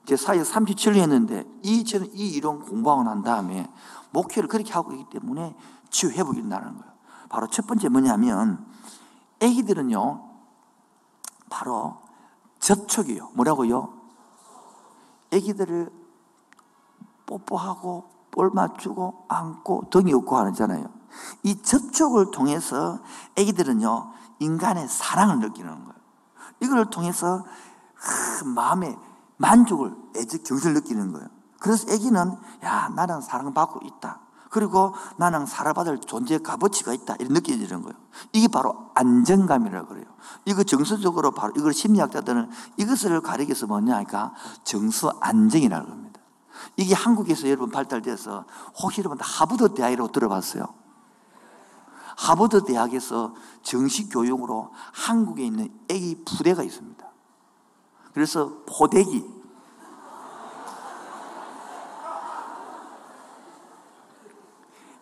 제 0.05 0.15
사회 0.15 0.41
37년 0.41 0.98
했는데 1.01 1.46
이, 1.62 1.84
저는 1.86 2.10
이 2.13 2.27
이론 2.29 2.60
공부하고 2.60 3.03
난 3.03 3.22
다음에 3.22 3.72
목회를 4.10 4.50
그렇게 4.50 4.74
하고 4.74 4.91
있기 4.93 5.05
때문에 5.12 5.55
치유 5.91 6.10
회복이 6.10 6.41
나는 6.41 6.75
거예요. 6.75 6.91
바로 7.29 7.48
첫 7.48 7.67
번째 7.67 7.89
뭐냐면 7.89 8.65
애기들은요, 9.39 10.29
바로 11.51 11.98
접촉이요. 12.60 13.31
뭐라고요? 13.36 13.99
애기들을 15.31 15.91
뽀뽀하고 17.25 18.09
볼 18.31 18.51
맞추고 18.53 19.25
안고 19.27 19.89
등이 19.89 20.13
없고 20.13 20.38
하잖아요. 20.38 20.86
이 21.43 21.62
접촉을 21.62 22.31
통해서 22.31 23.00
애기들은요, 23.36 24.12
인간의 24.39 24.88
사랑을 24.88 25.39
느끼는 25.39 25.69
거예요. 25.69 26.00
이걸 26.62 26.89
통해서 26.89 27.45
마음의 28.55 28.98
만족을 29.38 29.95
애적 30.15 30.43
경을 30.43 30.74
느끼는 30.74 31.13
거예요. 31.13 31.27
그래서 31.59 31.91
아기는 31.93 32.38
야 32.63 32.89
나는 32.89 33.21
사랑받고 33.21 33.81
있다. 33.86 34.19
그리고 34.50 34.94
나는 35.18 35.46
살아받을 35.46 36.00
존재 36.01 36.39
값어치가 36.39 36.94
있다. 36.94 37.15
이런 37.20 37.34
느껴지는 37.34 37.84
거예요. 37.84 37.96
이게 38.34 38.48
바로 38.48 38.89
안정감이라고 38.96 39.88
그래요. 39.88 40.06
이거 40.46 40.63
정서적으로 40.63 41.32
바로 41.32 41.53
이걸 41.56 41.74
심리학자들은 41.74 42.50
이것을 42.77 43.22
가리켜서 43.22 43.68
뭐냐 43.68 43.96
하니까 43.96 44.34
정서 44.63 45.13
안정이라고 45.22 45.91
합니다. 45.91 46.20
이게 46.77 46.94
한국에서 46.96 47.48
여러분 47.48 47.70
발달돼서 47.70 48.46
혹시 48.82 49.01
여러분 49.01 49.20
하버드 49.22 49.75
대학이라고 49.75 50.12
들어봤어요? 50.12 50.65
하버드 52.18 52.65
대학에서 52.65 53.34
정식 53.62 54.10
교육으로 54.10 54.72
한국에 54.94 55.46
있는 55.46 55.70
애기 55.88 56.22
부대가 56.25 56.63
있습니다. 56.63 57.08
그래서 58.13 58.58
포대기 58.68 59.38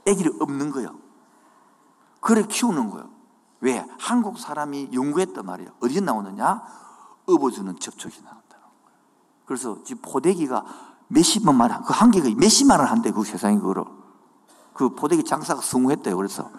아기를 0.07 0.33
없는 0.39 0.71
거예요. 0.71 0.95
그래 2.21 2.43
키우는 2.43 2.89
거예요. 2.89 3.09
왜? 3.59 3.85
한국 3.99 4.37
사람이 4.37 4.89
연구했단 4.93 5.45
말이에요. 5.45 5.71
어디에 5.81 6.01
나오느냐? 6.01 6.63
업어주는 7.25 7.79
접촉이 7.79 8.15
나온다는 8.23 8.65
거예요. 8.83 8.99
그래서 9.45 9.83
지금 9.83 10.01
포대기가 10.01 10.65
몇십만 11.07 11.59
원, 11.59 11.83
그한 11.83 12.11
개가 12.11 12.29
몇십만 12.35 12.79
원 12.79 12.87
한대, 12.87 13.11
그 13.11 13.23
세상에 13.23 13.57
그거를. 13.57 13.85
그 14.73 14.89
포대기 14.89 15.23
장사가 15.23 15.61
성공했대요. 15.61 16.15
그래서. 16.15 16.51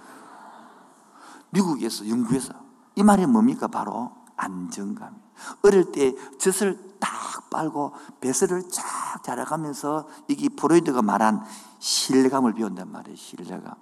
미국에서 1.51 2.09
연구해서. 2.09 2.53
이 2.97 3.03
말이 3.03 3.27
뭡니까? 3.27 3.69
바로 3.69 4.13
안정감. 4.37 5.17
어릴 5.63 5.93
때 5.93 6.15
젖을 6.39 6.97
딱 6.99 7.11
빨고 7.51 7.95
배설을 8.21 8.69
쫙 8.71 8.85
자라가면서 9.23 10.07
이게 10.29 10.49
프로이드가 10.49 11.03
말한 11.03 11.43
신뢰감을 11.79 12.55
배운단 12.55 12.91
말이에요. 12.91 13.17
신뢰감. 13.17 13.75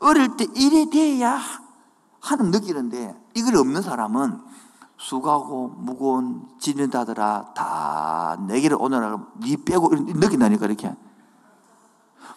어릴 0.00 0.36
때 0.36 0.46
이래 0.54 0.88
돼야 0.90 1.40
하는 2.20 2.50
느끼는데 2.50 3.14
이걸 3.34 3.56
없는 3.56 3.82
사람은 3.82 4.40
수고하고 4.98 5.68
무거운 5.68 6.48
지낸다더라 6.58 7.52
다 7.54 8.36
내게를 8.46 8.76
오너라 8.80 9.18
니 9.40 9.56
빼고 9.56 9.90
느낀다니까 9.90 10.66
이렇게 10.66 10.94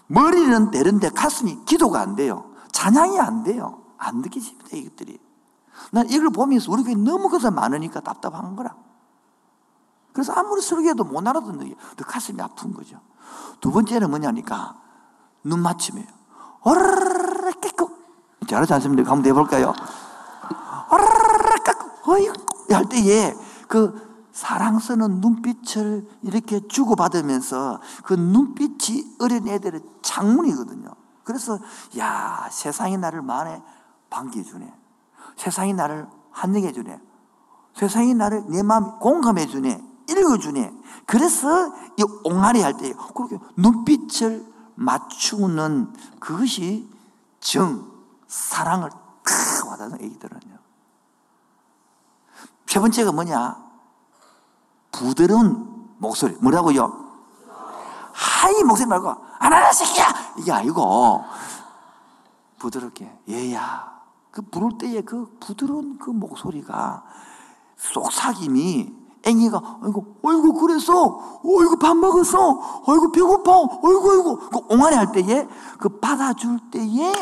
머리는 0.07 0.71
되는데 0.71 1.09
가슴이 1.09 1.63
기도가 1.65 2.01
안 2.01 2.15
돼요 2.15 2.51
찬양이 2.71 3.19
안 3.19 3.43
돼요 3.43 3.81
안 3.97 4.17
느끼집니다 4.17 4.75
이것들이 4.75 5.19
난 5.91 6.09
이걸 6.09 6.29
보면서 6.29 6.71
우리 6.71 6.83
교회 6.83 6.95
너무 6.95 7.29
것이 7.29 7.49
많으니까 7.49 8.01
답답한 8.01 8.55
거라 8.55 8.75
그래서 10.19 10.33
아무리 10.33 10.61
설교해도 10.61 11.05
못 11.05 11.25
알아듣는 11.25 11.69
게 11.69 11.75
가슴이 12.03 12.41
아픈 12.41 12.73
거죠 12.73 12.99
두 13.61 13.71
번째는 13.71 14.09
뭐냐니까 14.09 14.75
눈 15.45 15.61
맞춤이에요. 15.61 16.07
오르르르 16.65 17.51
깨끗. 17.61 17.89
잘하지 18.45 18.73
않습니까? 18.73 19.11
한번 19.11 19.29
해볼까요? 19.29 19.73
오르르르 20.91 21.55
깨끗. 21.63 22.09
어이 22.09 22.27
할 22.69 22.89
때에 22.89 23.33
그 23.69 24.27
사랑스러운 24.33 25.21
눈빛을 25.21 26.05
이렇게 26.23 26.67
주고받으면서 26.67 27.79
그 28.03 28.13
눈빛이 28.13 29.15
어린애들의 29.21 29.81
창문이거든요. 30.01 30.89
그래서 31.23 31.59
야 31.97 32.49
세상이 32.51 32.97
나를 32.97 33.21
만에 33.21 33.61
반겨주네. 34.09 34.73
세상이 35.37 35.73
나를 35.73 36.07
환영해주네. 36.31 36.99
세상이 37.75 38.15
나를 38.15 38.43
내 38.49 38.63
마음 38.63 38.99
공감해주네. 38.99 39.78
읽어주네. 40.17 40.73
그래서 41.05 41.73
이 41.97 42.03
옹알이 42.23 42.61
할 42.61 42.77
때 42.77 42.93
그렇게 43.15 43.37
눈빛을 43.57 44.45
맞추는 44.75 45.93
그것이 46.19 46.89
정, 47.39 47.91
사랑을 48.27 48.89
탁 48.89 49.67
와닿는 49.67 50.01
애기들은요. 50.01 50.57
세 52.67 52.79
번째가 52.79 53.11
뭐냐? 53.11 53.57
부드러운 54.91 55.89
목소리. 55.97 56.35
뭐라고요? 56.35 57.07
하이 58.13 58.63
목소리 58.63 58.87
말고, 58.87 59.09
아나나 59.39 59.71
새끼야! 59.71 60.33
이게 60.37 60.51
아니고, 60.51 61.23
부드럽게, 62.59 63.19
얘야. 63.29 63.99
그 64.31 64.41
부를 64.43 64.77
때의 64.77 65.03
그 65.03 65.35
부드러운 65.39 65.97
그 65.97 66.11
목소리가 66.11 67.03
속삭임이 67.77 68.98
앵이가 69.23 69.79
아이고 69.83 70.19
어이구 70.23 70.53
그랬어 70.53 71.39
어이구 71.43 71.77
밥 71.77 71.95
먹었어? 71.97 72.83
어이구 72.85 73.11
배고파? 73.11 73.51
어이구 73.51 74.11
어이구. 74.11 74.49
그 74.49 74.73
옹알이 74.73 74.95
할 74.95 75.11
때에 75.11 75.47
그 75.77 75.89
받아줄 75.99 76.59
때에 76.71 77.13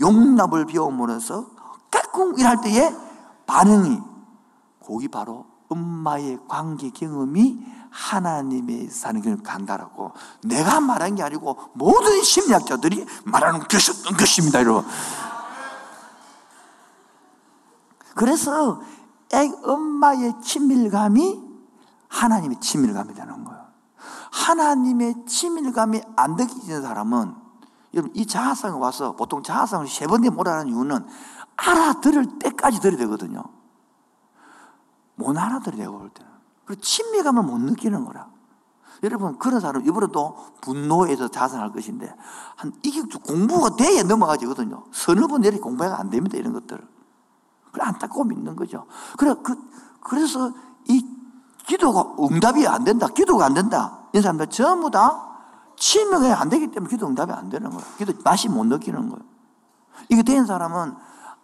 용납을 0.00 0.66
배워보면서 0.66 1.46
까꿍 1.90 2.34
이럴 2.38 2.60
때에 2.60 2.94
반응이 3.46 4.00
거기 4.84 5.08
바로 5.08 5.46
엄마의 5.68 6.38
관계 6.48 6.90
경험이 6.90 7.58
하나님의 7.90 8.88
사는 8.90 9.20
걸 9.20 9.42
간다라고. 9.42 10.12
내가 10.44 10.80
말한 10.80 11.16
게 11.16 11.22
아니고 11.22 11.56
모든 11.72 12.22
심리학자들이 12.22 13.06
말하는 13.24 13.60
것이었던 13.60 14.16
것입니다 14.16 14.60
여러분. 14.60 14.84
그래서 18.14 18.80
애 19.34 19.50
엄마의 19.64 20.34
친밀감이 20.42 21.42
하나님의 22.08 22.60
친밀감이 22.60 23.14
되는 23.14 23.44
거예요. 23.44 23.66
하나님의 24.30 25.26
친밀감이 25.26 26.00
안 26.16 26.36
느껴지는 26.36 26.82
사람은 26.82 27.34
여러분 27.94 28.14
이 28.14 28.26
자아성에 28.26 28.78
와서 28.78 29.16
보통 29.16 29.42
자아성을 29.42 29.86
세 29.88 30.06
번째 30.06 30.30
못하는 30.30 30.68
이유는 30.68 31.06
알아들을 31.56 32.38
때까지 32.38 32.80
들어야 32.80 32.98
되거든요. 32.98 33.42
못 35.16 35.36
알아들어요 35.36 35.90
볼 35.90 36.10
때는. 36.10 36.30
그리고 36.64 36.80
친밀감을 36.80 37.42
못 37.42 37.58
느끼는 37.58 38.04
거라. 38.04 38.28
여러분 39.02 39.38
그런 39.38 39.60
사람 39.60 39.86
이번에도 39.86 40.36
분노에서 40.60 41.28
자성할 41.28 41.72
것인데 41.72 42.14
한 42.56 42.72
이게 42.82 43.02
공부가 43.02 43.76
돼야 43.76 44.02
넘어가지거든요. 44.02 44.84
서너 44.92 45.26
번 45.26 45.40
내리 45.42 45.58
공부가 45.58 45.98
안 45.98 46.10
됩니다 46.10 46.36
이런 46.36 46.52
것들. 46.52 46.86
그래 47.72 47.84
안타까워 47.84 48.24
믿는 48.24 48.56
거죠. 48.56 48.86
그래 49.16 49.34
그 49.42 49.56
그래서 50.00 50.52
이 50.86 51.04
기도가 51.66 52.14
응답이 52.18 52.66
안 52.66 52.84
된다. 52.84 53.08
기도가 53.08 53.44
안 53.44 53.54
된다. 53.54 53.98
이 54.14 54.20
사람들 54.20 54.48
전부 54.48 54.90
다 54.90 55.28
치명이 55.76 56.32
안 56.32 56.48
되기 56.48 56.70
때문에 56.70 56.90
기도 56.90 57.06
응답이 57.06 57.32
안 57.32 57.48
되는 57.48 57.70
거예요. 57.70 57.84
기도 57.98 58.12
맛이 58.24 58.48
못 58.48 58.64
느끼는 58.64 59.08
거예요. 59.08 59.22
이게 60.08 60.22
된 60.22 60.46
사람은 60.46 60.94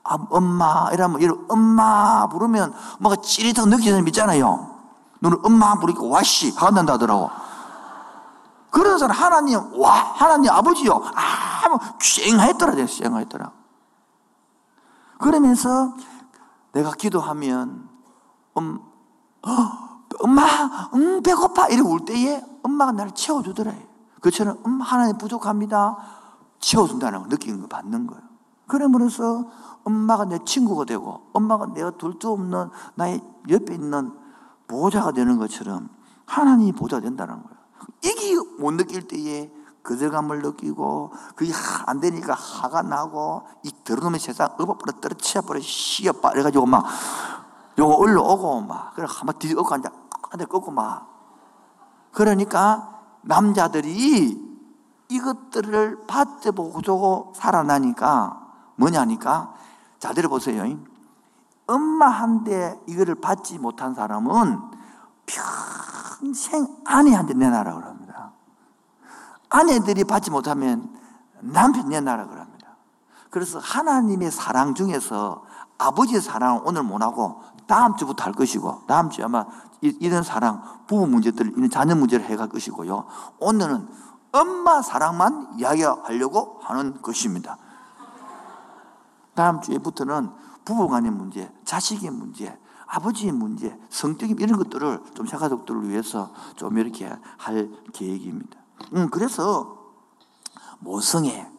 아, 0.05 0.19
엄마 0.31 0.91
이러면 0.93 1.21
이런 1.21 1.45
엄마 1.49 2.27
부르면 2.29 2.75
뭔가 2.99 3.21
찌릿하고 3.23 3.69
느끼는 3.69 3.93
사람 3.93 4.09
있잖아요. 4.09 4.75
너는 5.21 5.39
엄마 5.43 5.75
부르니까 5.77 6.05
와씨 6.07 6.53
화난다 6.57 6.95
하더라고. 6.95 7.31
그런 8.71 8.99
사람 8.99 9.17
하나님 9.17 9.61
와 9.81 9.93
하나님 9.93 10.51
아버지요 10.51 10.93
아뭐 10.93 11.79
쌩했더라 12.01 12.87
쌩했더라. 12.87 13.53
그러면서 15.19 15.95
내가 16.75 16.91
기도하면 16.93 17.89
음, 18.59 18.79
어, 19.43 19.51
엄마 20.21 20.43
음, 20.95 21.23
배고파! 21.23 21.69
이러고 21.69 21.91
울 21.91 22.05
때에 22.05 22.43
엄마가 22.63 22.93
나를 22.93 23.13
채워주더라. 23.13 23.73
그처럼 24.21 24.59
음, 24.67 24.81
하나님 24.81 25.19
부족합니다. 25.19 25.97
채워준다는 26.61 27.21
걸 27.21 27.29
느끼는 27.29 27.61
거 27.61 27.67
받는 27.69 28.07
거예요. 28.07 28.23
그러므로써 28.67 29.47
엄마가 29.85 30.25
내 30.25 30.39
친구가 30.45 30.85
되고 30.87 31.21
엄마가 31.33 31.67
내가 31.75 31.91
둘 31.93 32.15
수 32.19 32.31
없는 32.31 32.71
나의 32.95 33.21
옆에 33.51 33.75
있는 33.75 34.13
보호자가 34.67 35.13
되는 35.13 35.39
것처럼 35.39 35.91
하나님이 36.25 36.73
보호자 36.73 37.01
된다는 37.01 37.35
거예요. 37.35 37.59
이게 38.03 38.35
못 38.59 38.73
느낄 38.73 39.07
때에 39.07 39.53
거절감을 39.85 40.43
느끼고 40.43 41.13
그게 41.37 41.53
안 41.87 42.01
되니까 42.01 42.35
화가 42.35 42.83
나고 42.83 43.47
이 43.63 43.71
더러운 43.85 44.19
세상 44.19 44.49
엎어버려 44.59 44.99
떨어치버려 45.01 45.61
씌어빠. 45.61 46.33
이래가지고 46.33 46.67
막 46.67 46.85
요거 47.79 47.95
올라오고 47.97 48.63
막 48.63 48.95
그래 48.95 49.07
한번 49.09 49.39
뒤집고 49.39 49.73
앉아 49.73 49.91
앉아 50.33 50.47
꺾고 50.47 50.71
막. 50.71 51.07
그러니까 52.13 53.01
남자들이 53.23 54.43
이것들을 55.09 56.07
받아보고 56.07 57.33
살아나니까 57.37 58.41
뭐냐니까 58.77 59.55
자 59.99 60.13
들어보세요. 60.13 60.65
엄마한테 61.67 62.81
이거를 62.87 63.17
받지 63.17 63.59
못한 63.59 63.95
사람은 63.95 64.61
평생 65.27 66.67
아내한테 66.85 67.35
내놔라 67.35 67.75
그러 67.75 67.95
아내들이 69.55 70.03
받지 70.03 70.33
못하면 70.33 70.93
남편 71.41 71.89
내놔라 71.89 72.27
그럽니다. 72.27 72.77
그래서 73.31 73.61
하나님의 73.61 74.33
사랑 74.33 74.75
중에서 74.75 75.45
아버지의 75.79 76.21
사랑을 76.21 76.63
오늘 76.65 76.83
못하고 76.83 77.41
다음 77.69 77.97
주부터 77.97 78.25
할 78.25 78.33
것이고 78.33 78.83
다음 78.89 79.11
주에 79.11 79.25
아마 79.25 79.47
이런 79.81 80.25
사랑, 80.25 80.61
부부 80.89 81.07
문제들, 81.07 81.53
이런 81.57 81.71
자녀 81.71 81.95
문제를 81.95 82.25
해갈 82.27 82.49
것이고요. 82.49 83.07
오늘은 83.39 83.87
엄마 84.33 84.83
사랑만 84.83 85.55
이야기하려고 85.59 86.59
하는 86.63 87.01
것입니다. 87.01 87.57
다음 89.35 89.61
주에부터는 89.61 90.31
부부간의 90.65 91.13
문제, 91.13 91.53
자식의 91.65 92.11
문제, 92.11 92.59
아버지의 92.87 93.33
문제, 93.33 93.79
성격이 93.89 94.35
이런 94.39 94.59
것들을 94.59 95.01
좀 95.15 95.27
자가족들을 95.27 95.89
위해서 95.89 96.33
좀 96.57 96.77
이렇게 96.79 97.13
할 97.37 97.71
계획입니다. 97.93 98.64
음, 98.95 99.09
그래서 99.11 99.93
모성애, 100.81 101.51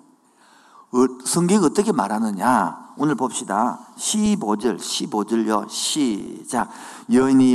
어, 0.92 0.98
성경이 1.24 1.66
어떻게 1.66 1.92
말하느냐? 1.92 2.94
오늘 2.98 3.16
봅시다. 3.16 3.80
15절, 3.98 4.78
15절요. 4.78 5.70
시작. 5.70 6.70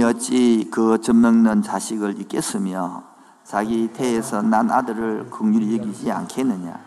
어찌 0.05 0.69
그 0.71 1.01
젖먹는 1.01 1.63
자식을 1.63 2.21
잊겠으며 2.21 3.05
자기 3.45 3.89
태에서 3.89 4.43
난 4.43 4.71
아들을 4.71 5.31
긍휼히 5.31 5.79
여기지 5.79 6.11
않겠느냐? 6.13 6.79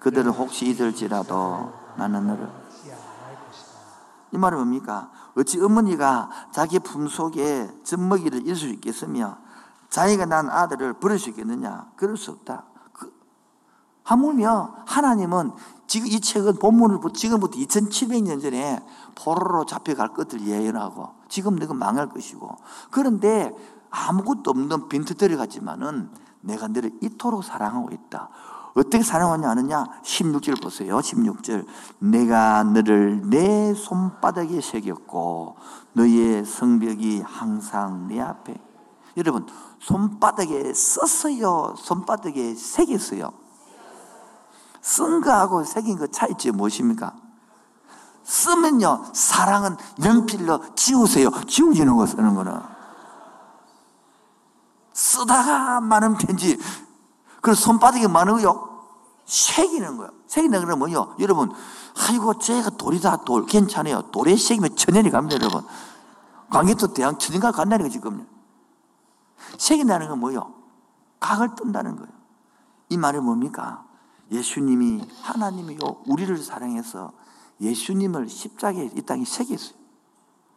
그들은 0.00 0.32
혹시 0.32 0.66
잊을지라도 0.66 1.72
나는 1.96 2.26
너를 2.26 2.50
이 4.32 4.38
말은 4.38 4.58
뭡니까? 4.58 5.10
어찌 5.36 5.60
어머니가 5.60 6.30
자기 6.50 6.78
품속에 6.78 7.82
젖먹이를 7.84 8.42
잃을 8.42 8.56
수 8.56 8.68
있겠으며 8.68 9.38
자기가 9.92 10.24
난 10.24 10.48
아들을 10.48 10.94
버릴 10.94 11.18
수 11.18 11.28
있겠느냐? 11.28 11.92
그럴 11.96 12.16
수 12.16 12.30
없다. 12.30 12.64
그, 12.94 13.12
하물며 14.04 14.74
하나님은 14.86 15.52
지금 15.86 16.06
이 16.06 16.18
책은 16.18 16.58
본문을 16.58 17.00
지금부터 17.12 17.58
2700년 17.58 18.40
전에 18.40 18.82
포로로 19.14 19.66
잡혀갈 19.66 20.14
것을 20.14 20.46
예언하고 20.46 21.10
지금 21.28 21.56
내가 21.56 21.74
망할 21.74 22.08
것이고 22.08 22.56
그런데 22.90 23.52
아무것도 23.90 24.50
없는 24.50 24.88
빈트들이 24.88 25.36
같지만은 25.36 26.08
내가 26.40 26.68
너를 26.68 26.90
이토록 27.02 27.44
사랑하고 27.44 27.90
있다. 27.92 28.30
어떻게 28.74 29.02
사랑하냐 29.02 29.50
하느냐? 29.50 29.84
16절 30.02 30.62
보세요. 30.62 30.96
16절. 30.96 31.66
내가 31.98 32.64
너를 32.64 33.20
내 33.28 33.74
손바닥에 33.74 34.62
새겼고 34.62 35.56
너의 35.92 36.46
성벽이 36.46 37.20
항상 37.20 38.08
내 38.08 38.18
앞에. 38.18 38.58
여러분, 39.18 39.46
손바닥에 39.82 40.72
썼어요. 40.74 41.74
손바닥에 41.76 42.54
새겼어요. 42.54 43.32
쓴 44.80 45.20
거하고 45.20 45.64
새긴 45.64 45.98
거 45.98 46.06
차이지 46.06 46.50
무엇입니까? 46.52 47.14
쓰면요, 48.24 49.06
사랑은 49.12 49.76
연필로 50.04 50.74
지우세요. 50.76 51.30
지우지는 51.48 51.96
거 51.96 52.06
쓰는 52.06 52.34
거는. 52.34 52.60
쓰다가 54.92 55.80
많은 55.80 56.16
편지, 56.16 56.58
그 57.40 57.54
손바닥에 57.54 58.06
많은 58.06 58.34
거요, 58.34 58.68
새기는 59.24 59.96
거예요. 59.96 60.12
새기는 60.28 60.60
거는 60.60 60.78
뭐요? 60.78 61.16
여러분, 61.18 61.52
아이고, 61.96 62.38
제가 62.38 62.70
돌이다, 62.70 63.24
돌. 63.24 63.46
괜찮아요. 63.46 64.02
돌에 64.12 64.36
새기면 64.36 64.76
천년이 64.76 65.10
갑니다, 65.10 65.36
여러분. 65.36 65.66
광개토 66.50 66.94
대학 66.94 67.18
천년가 67.18 67.50
간다는 67.52 67.86
거 67.86 67.90
지금. 67.90 68.26
새긴다는 69.58 70.08
건 70.08 70.20
뭐요? 70.20 70.54
각을 71.20 71.54
뜬다는 71.54 71.96
거예요. 71.96 72.12
이 72.88 72.96
말이 72.96 73.18
뭡니까? 73.18 73.84
예수님이 74.30 75.06
하나님이요 75.22 75.78
우리를 76.06 76.36
사랑해서 76.38 77.12
예수님을 77.60 78.28
십자가에 78.28 78.90
이 78.96 79.02
땅에 79.02 79.24
새겼어요. 79.24 79.74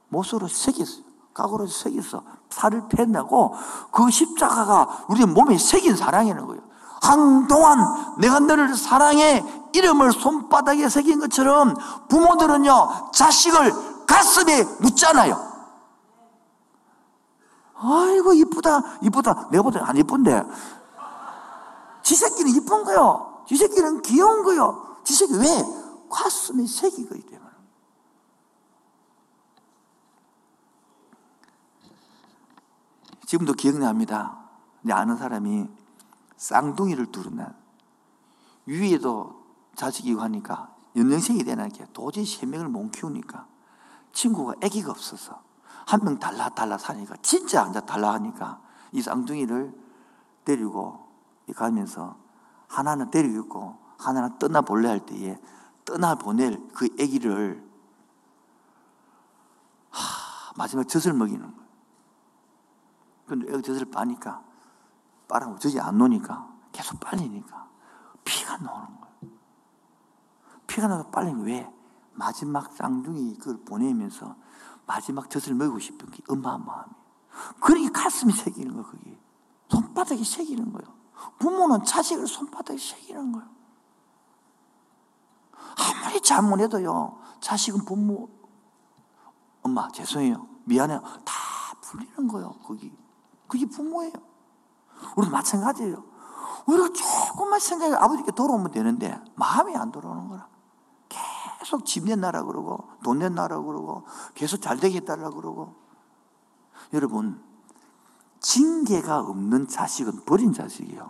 못으로 0.09 0.47
새겼어요. 0.47 1.03
각으로 1.33 1.67
새겼어. 1.67 2.23
살을 2.49 2.87
뺐나고 2.89 3.53
그 3.91 4.09
십자가가 4.09 5.05
우리 5.09 5.25
몸에 5.25 5.57
새긴 5.57 5.95
사랑이라는 5.95 6.47
거예요. 6.47 6.63
한동안 7.01 8.15
내가 8.17 8.39
너를 8.39 8.75
사랑해 8.75 9.43
이름을 9.73 10.11
손바닥에 10.13 10.89
새긴 10.89 11.19
것처럼 11.19 11.75
부모들은요 12.07 13.11
자식을 13.13 14.05
가슴에 14.07 14.63
묻잖아요. 14.79 15.54
아이고 17.77 18.33
이쁘다 18.33 18.99
이쁘다 19.01 19.49
내보다 19.51 19.87
안 19.87 19.97
이쁜데 19.97 20.43
지 22.05 22.15
새끼는 22.15 22.51
이쁜 22.51 22.83
거요. 22.83 23.43
지 23.47 23.57
새끼는 23.57 24.03
귀여운 24.03 24.43
거요. 24.43 24.99
지 25.03 25.15
새끼 25.15 25.33
왜? 25.33 25.47
색이 26.67 27.07
거기 27.09 27.21
때문에. 27.21 27.49
지금도 33.25 33.53
기억납니다. 33.53 34.37
내 34.81 34.93
아는 34.93 35.17
사람이 35.17 35.67
쌍둥이를 36.37 37.07
두르나 37.07 37.55
위에도 38.67 39.43
자식이고 39.73 40.21
하니까 40.21 40.75
연령생이 40.95 41.43
되니까 41.43 41.85
도저히 41.91 42.25
세 42.25 42.45
명을 42.45 42.69
못 42.69 42.91
키우니까 42.91 43.47
친구가 44.13 44.53
아기가 44.63 44.91
없어서 44.91 45.41
한 45.85 46.03
명 46.03 46.17
달라 46.19 46.49
달라 46.49 46.77
사니까 46.77 47.15
진짜 47.21 47.63
앉아 47.63 47.81
달라 47.81 48.13
하니까 48.13 48.59
이 48.91 49.01
쌍둥이를 49.01 49.73
데리고 50.43 51.07
가면서 51.55 52.17
하나는 52.67 53.11
데리고 53.11 53.41
있고 53.43 53.77
하나는 53.99 54.37
떠나 54.39 54.61
볼래 54.61 54.89
할 54.89 55.05
때에 55.05 55.39
떠나 55.85 56.15
보낼 56.15 56.67
그 56.73 56.85
아기를 56.99 57.63
하, 59.91 60.53
마지막 60.55 60.87
젖을 60.87 61.13
먹이는 61.13 61.41
거예요. 61.41 61.65
근데 63.27 63.47
애가 63.49 63.61
젖을 63.61 63.85
빠니까 63.91 64.43
빠르고 65.27 65.59
젖이 65.59 65.79
안 65.79 65.97
노니까 65.97 66.47
계속 66.71 66.99
빨리니까 66.99 67.67
피가 68.23 68.57
나오는 68.57 68.87
거예요. 68.87 69.35
피가 70.67 70.87
나서 70.87 71.09
빨리는 71.09 71.41
왜? 71.43 71.71
마지막 72.13 72.71
쌍둥이 72.73 73.37
그걸 73.37 73.63
보내면서 73.65 74.35
마지막 74.85 75.29
젖을 75.29 75.53
먹이고 75.55 75.79
싶은 75.79 76.09
게 76.11 76.23
엄마 76.29 76.57
마음이에요. 76.57 77.05
그러니 77.59 77.91
가슴이 77.91 78.31
새기는 78.31 78.71
거예요, 78.71 78.85
그게. 78.85 79.19
손바닥이 79.69 80.23
새기는 80.23 80.71
거예요. 80.71 80.93
부모는 81.39 81.83
자식을 81.83 82.27
손바닥에 82.27 82.77
새기는 82.77 83.31
거예요. 83.31 83.47
아무리 85.77 86.21
잘못해도요, 86.21 87.19
자식은 87.41 87.85
부모, 87.85 88.29
엄마, 89.61 89.89
죄송해요. 89.89 90.47
미안해요. 90.65 91.01
다 91.25 91.33
풀리는 91.81 92.27
거예요, 92.27 92.51
거기. 92.63 92.95
그게 93.47 93.65
부모예요. 93.65 94.13
우리도 95.17 95.31
마찬가지예요. 95.31 96.03
우리가 96.67 96.89
조금만 96.93 97.59
생각해 97.59 97.95
아버지께 97.95 98.31
돌아오면 98.31 98.71
되는데, 98.71 99.19
마음이 99.35 99.75
안 99.75 99.91
돌아오는 99.91 100.27
거라. 100.27 100.47
계속 101.65 101.83
집 101.83 102.05
낸나라 102.05 102.43
그러고, 102.43 102.87
돈 103.03 103.17
낸나라 103.17 103.59
그러고, 103.59 104.03
계속 104.35 104.61
잘 104.61 104.77
해달라 104.77 105.31
그러고. 105.31 105.73
여러분, 106.93 107.41
징계가 108.39 109.21
없는 109.21 109.67
자식은 109.67 110.25
버린 110.25 110.53
자식이에요. 110.53 111.09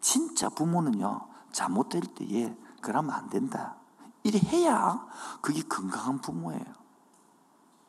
진짜 0.00 0.48
부모는요, 0.48 1.28
잘못될 1.52 2.00
때에 2.14 2.56
그러면 2.80 3.14
안 3.14 3.28
된다. 3.28 3.76
이래 4.22 4.38
해야 4.38 5.06
그게 5.42 5.60
건강한 5.62 6.18
부모예요. 6.18 6.64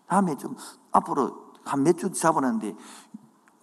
다음에 0.08 0.36
좀 0.36 0.54
앞으로 0.92 1.54
한 1.64 1.80
몇 1.82 1.98
주 1.98 2.12
잡아놨는데 2.12 2.76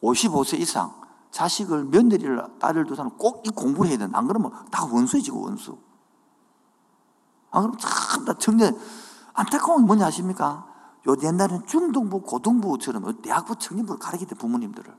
55세 0.03 0.59
이상 0.59 0.90
자식을 1.31 1.85
며느리를 1.85 2.59
딸을 2.59 2.87
두 2.87 2.95
사람 2.95 3.14
꼭 3.18 3.47
이 3.47 3.51
공부를 3.51 3.90
해야 3.90 3.99
된다. 3.99 4.18
안 4.18 4.27
그러면 4.27 4.53
다 4.71 4.87
원수해지고 4.87 5.42
원수. 5.42 5.77
안 7.52 7.70
그러면 7.70 7.78
참다 7.78 8.34
청년 8.38 8.78
안타까운 9.34 9.82
게 9.82 9.86
뭐냐 9.86 10.06
아십니까? 10.06 10.66
요 11.08 11.16
옛날에는 11.22 11.66
중등부, 11.66 12.22
고등부처럼 12.22 13.22
대학부 13.22 13.56
청년부를 13.56 13.98
가르칠 13.98 14.26
때 14.28 14.34
부모님들을 14.34 14.94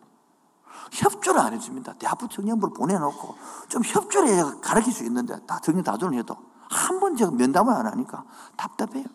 협조를 0.91 1.39
안 1.39 1.53
해줍니다. 1.53 1.93
대학부 1.93 2.27
청년부를 2.27 2.73
보내놓고 2.73 3.35
좀 3.69 3.83
협조를 3.83 4.29
해야 4.29 4.59
가르칠 4.61 4.91
수 4.93 5.03
있는데 5.05 5.39
다 5.45 5.59
정년 5.59 5.83
다존을 5.83 6.17
해도 6.19 6.35
한 6.69 6.99
번 6.99 7.15
제가 7.15 7.31
면담을 7.31 7.73
안 7.73 7.85
하니까 7.85 8.25
답답해요. 8.57 9.05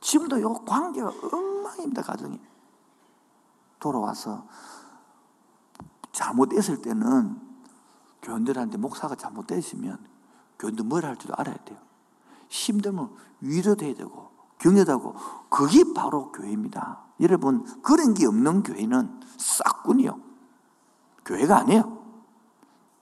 지금도 0.00 0.40
요 0.40 0.54
관계가 0.64 1.12
엉망입니다, 1.32 2.02
가정이. 2.02 2.40
돌아와서 3.78 4.46
잘못했을 6.12 6.82
때는 6.82 7.40
교인들한테 8.22 8.76
목사가 8.78 9.14
잘못됐으면 9.14 9.98
교인들 10.58 10.84
뭘 10.84 11.04
할지도 11.06 11.34
알아야 11.36 11.56
돼요. 11.64 11.78
힘들면 12.50 13.10
위로도 13.40 13.86
해야 13.86 13.94
되고 13.94 14.28
격려하고 14.58 15.14
그게 15.48 15.82
바로 15.94 16.30
교회입니다. 16.32 16.98
여러분 17.20 17.64
그런 17.80 18.12
게 18.12 18.26
없는 18.26 18.62
교회는 18.62 19.20
싹군이요. 19.38 20.20
교회가 21.24 21.60
아니에요. 21.60 21.98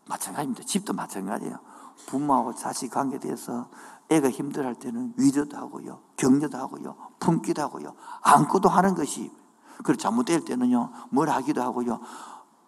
마찬가지입니다. 0.07 0.65
집도 0.65 0.93
마찬가지예요. 0.93 1.59
부모하고 2.07 2.55
자식 2.55 2.91
관계에 2.91 3.19
대해서 3.19 3.69
애가 4.11 4.31
힘들할 4.31 4.77
때는 4.77 5.15
위로도 5.17 5.57
하고요. 5.57 6.01
격려도 6.17 6.57
하고요. 6.57 6.97
품기도 7.19 7.61
하고요. 7.63 7.95
안고도 8.23 8.69
하는 8.69 8.95
것이 8.95 9.33
그리고 9.83 9.97
잘못될 9.97 10.45
때는요. 10.45 10.91
뭘 11.11 11.29
하기도 11.29 11.63
하고요. 11.63 12.01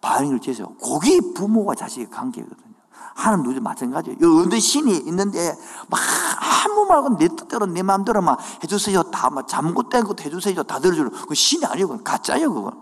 반응을 0.01 0.39
제시하고 0.39 0.75
그게 0.77 1.19
부모와 1.33 1.75
자식의 1.75 2.09
관계거든요. 2.09 2.80
하나님 3.15 3.43
누구도 3.43 3.61
마찬가지예요. 3.61 4.17
어느 4.21 4.59
신이 4.59 4.97
있는데 5.07 5.55
막 5.89 5.99
아무 6.65 6.85
말고 6.85 7.17
내 7.17 7.27
뜻대로 7.27 7.65
내 7.65 7.83
마음대로 7.83 8.21
막 8.21 8.39
해주세요. 8.63 9.03
다막 9.03 9.47
잠못된 9.47 10.03
것도 10.03 10.23
해주세요. 10.23 10.63
다 10.63 10.79
들어주는 10.79 11.11
그 11.27 11.35
신이 11.35 11.65
아니고 11.65 12.03
가짜예요. 12.03 12.53
그건. 12.53 12.81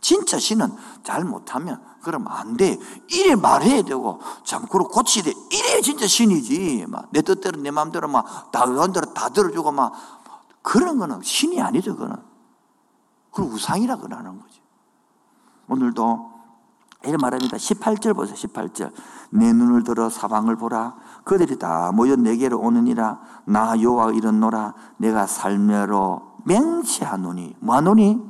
진짜 0.00 0.38
신은 0.38 0.72
잘 1.02 1.24
못하면 1.24 1.82
그러면 2.02 2.28
안 2.30 2.56
돼. 2.56 2.78
이래 3.08 3.34
말해야 3.34 3.82
되고 3.82 4.20
참고로 4.44 4.88
고치야 4.88 5.24
돼. 5.24 5.32
이래 5.50 5.80
진짜 5.80 6.06
신이지. 6.06 6.86
막 6.88 7.08
내 7.10 7.22
뜻대로 7.22 7.60
내 7.60 7.70
마음대로 7.70 8.06
막다 8.08 8.64
원대로 8.66 9.12
다 9.14 9.28
들어주고 9.30 9.72
막 9.72 9.92
그런 10.62 10.98
거는 10.98 11.22
신이 11.22 11.60
아니죠. 11.60 11.94
그거는. 11.94 12.16
그걸 13.30 13.52
우상이라 13.52 13.96
그러는 13.96 14.40
거지. 14.40 14.60
오늘도 15.68 16.35
이런 17.04 17.18
말합니다. 17.20 17.56
18절 17.56 18.14
보세요. 18.14 18.34
18절. 18.36 18.90
내 19.30 19.52
눈을 19.52 19.84
들어 19.84 20.08
사방을 20.08 20.56
보라. 20.56 20.96
그들이 21.24 21.58
다 21.58 21.92
모여 21.92 22.16
내게로 22.16 22.58
오느니라. 22.58 23.20
나 23.44 23.80
여호와 23.80 24.12
이런노라. 24.12 24.74
내가 24.96 25.26
살며로 25.26 26.22
맹세하노니. 26.44 27.56
뭐하노니? 27.60 28.22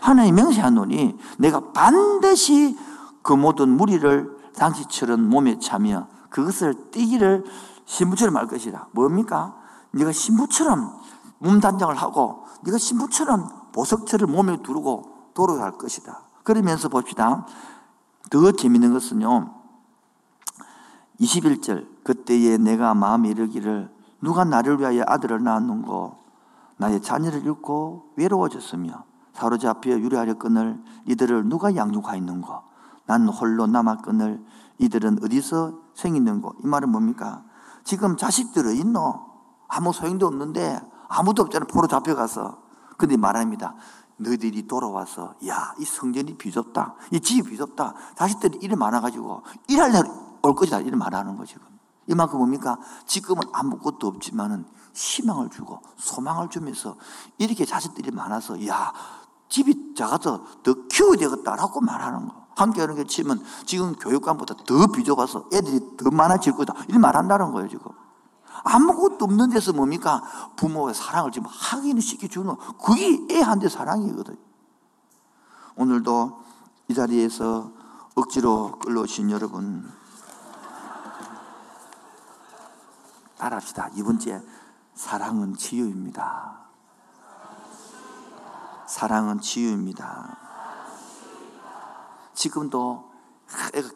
하나님 0.00 0.34
맹세하노니. 0.34 1.18
내가 1.38 1.72
반드시 1.72 2.76
그 3.22 3.32
모든 3.32 3.68
무리를 3.68 4.38
당시처럼 4.56 5.28
몸에 5.28 5.58
차며 5.58 6.08
그것을 6.30 6.90
띠기를 6.90 7.44
신부처럼 7.84 8.36
할 8.36 8.46
것이다. 8.46 8.88
뭡니까? 8.92 9.56
네가 9.92 10.12
신부처럼 10.12 10.92
몸 11.38 11.60
단장을 11.60 11.94
하고 11.94 12.44
네가 12.62 12.78
신부처럼 12.78 13.48
보석처를 13.72 14.26
몸에 14.26 14.62
두르고 14.62 15.32
돌아갈 15.34 15.72
것이다. 15.72 16.29
그러면서 16.42 16.88
봅시다. 16.88 17.46
더 18.30 18.52
재밌는 18.52 18.92
것은요. 18.92 19.54
21절 21.20 21.86
그때에 22.02 22.56
내가 22.56 22.94
마음에 22.94 23.28
이르기를 23.28 23.90
누가 24.20 24.44
나를 24.44 24.80
위하여 24.80 25.04
아들을 25.06 25.42
낳았는고 25.42 26.18
나의 26.78 27.02
자녀를 27.02 27.44
잃고 27.44 28.12
외로워졌으며 28.16 29.04
사로잡혀 29.34 29.90
유래하려거늘 29.90 30.82
이들을 31.06 31.48
누가 31.48 31.74
양육하였는고 31.74 32.62
난 33.06 33.28
홀로 33.28 33.66
남았거늘 33.66 34.42
이들은 34.78 35.18
어디서 35.22 35.78
생겼는고 35.94 36.54
이 36.64 36.66
말은 36.66 36.88
뭡니까? 36.90 37.42
지금 37.84 38.16
자식들은 38.16 38.76
있노? 38.76 39.30
아무 39.68 39.92
소용도 39.92 40.26
없는데 40.26 40.80
아무도 41.08 41.42
없잖아 41.42 41.66
포로 41.66 41.86
잡혀가서 41.86 42.58
근데 42.96 43.16
말합니다 43.16 43.74
너희들이 44.20 44.66
돌아와서 44.66 45.34
야 45.46 45.74
이 45.78 45.84
성전이 45.84 46.36
비좁다. 46.36 46.94
이 47.12 47.20
집이 47.20 47.50
비좁다. 47.50 47.94
자식들이 48.16 48.58
일이 48.60 48.76
많아가지고 48.76 49.42
일할 49.68 49.92
날올 49.92 50.54
것이다. 50.54 50.80
이런 50.80 50.98
말하는 50.98 51.36
거 51.36 51.44
지금. 51.44 51.62
이만큼 52.06 52.38
뭡니까? 52.38 52.78
지금은 53.06 53.42
아무것도 53.52 54.06
없지만은 54.08 54.64
희망을 54.94 55.48
주고 55.50 55.80
소망을 55.96 56.48
주면서 56.50 56.96
이렇게 57.38 57.64
자식들이 57.64 58.10
많아서 58.10 58.66
야 58.66 58.92
집이 59.48 59.94
작아서 59.96 60.44
더 60.62 60.74
키워야 60.88 61.16
되겠다라고 61.16 61.80
말하는 61.80 62.26
거. 62.28 62.40
함께하는 62.56 62.96
게 62.96 63.04
치면 63.04 63.42
지금 63.64 63.94
교육관보다 63.94 64.54
더 64.66 64.86
비좁아서 64.88 65.46
애들이 65.52 65.80
더 65.96 66.10
많아질 66.10 66.54
거다. 66.56 66.74
이렇게 66.88 66.98
말한다는 66.98 67.52
거예요 67.52 67.68
지금 67.68 67.86
아무것도 68.64 69.24
없는 69.24 69.50
데서 69.50 69.72
뭡니까? 69.72 70.22
부모의 70.56 70.94
사랑을 70.94 71.32
지금 71.32 71.48
확인을 71.48 72.02
시켜주는 72.02 72.54
그게 72.84 73.26
애한테 73.30 73.68
사랑이거든. 73.68 74.36
오늘도 75.76 76.40
이 76.88 76.94
자리에서 76.94 77.72
억지로 78.14 78.78
끌러오신 78.80 79.30
여러분 79.30 79.90
따라합시다. 83.38 83.88
이번째 83.94 84.42
사랑은 84.94 85.56
치유입니다. 85.56 86.60
사랑은 88.86 89.40
치유입니다. 89.40 90.36
지금도 92.34 93.10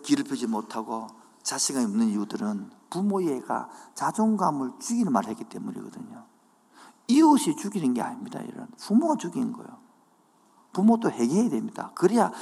길을 0.05 0.25
펴지 0.25 0.47
못하고 0.47 1.09
자식이 1.43 1.79
없는 1.79 2.09
이유들은 2.09 2.71
부모의 2.95 3.39
애가 3.39 3.69
자존감을 3.95 4.75
죽이는 4.79 5.13
말을 5.13 5.31
했기 5.31 5.45
때문이거든요. 5.45 6.25
이웃이 7.09 7.57
죽이는 7.57 7.93
게 7.93 8.01
아닙니다. 8.01 8.41
이런 8.41 8.69
부모가 8.79 9.17
죽인 9.17 9.53
거예요. 9.53 9.79
부모도 10.73 11.11
회개해야 11.11 11.51
됩니다. 11.51 11.91
그래야 11.95 12.33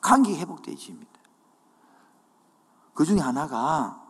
관계 0.00 0.36
회복되집니다. 0.38 1.12
그 2.94 3.04
중에 3.04 3.20
하나가 3.20 4.02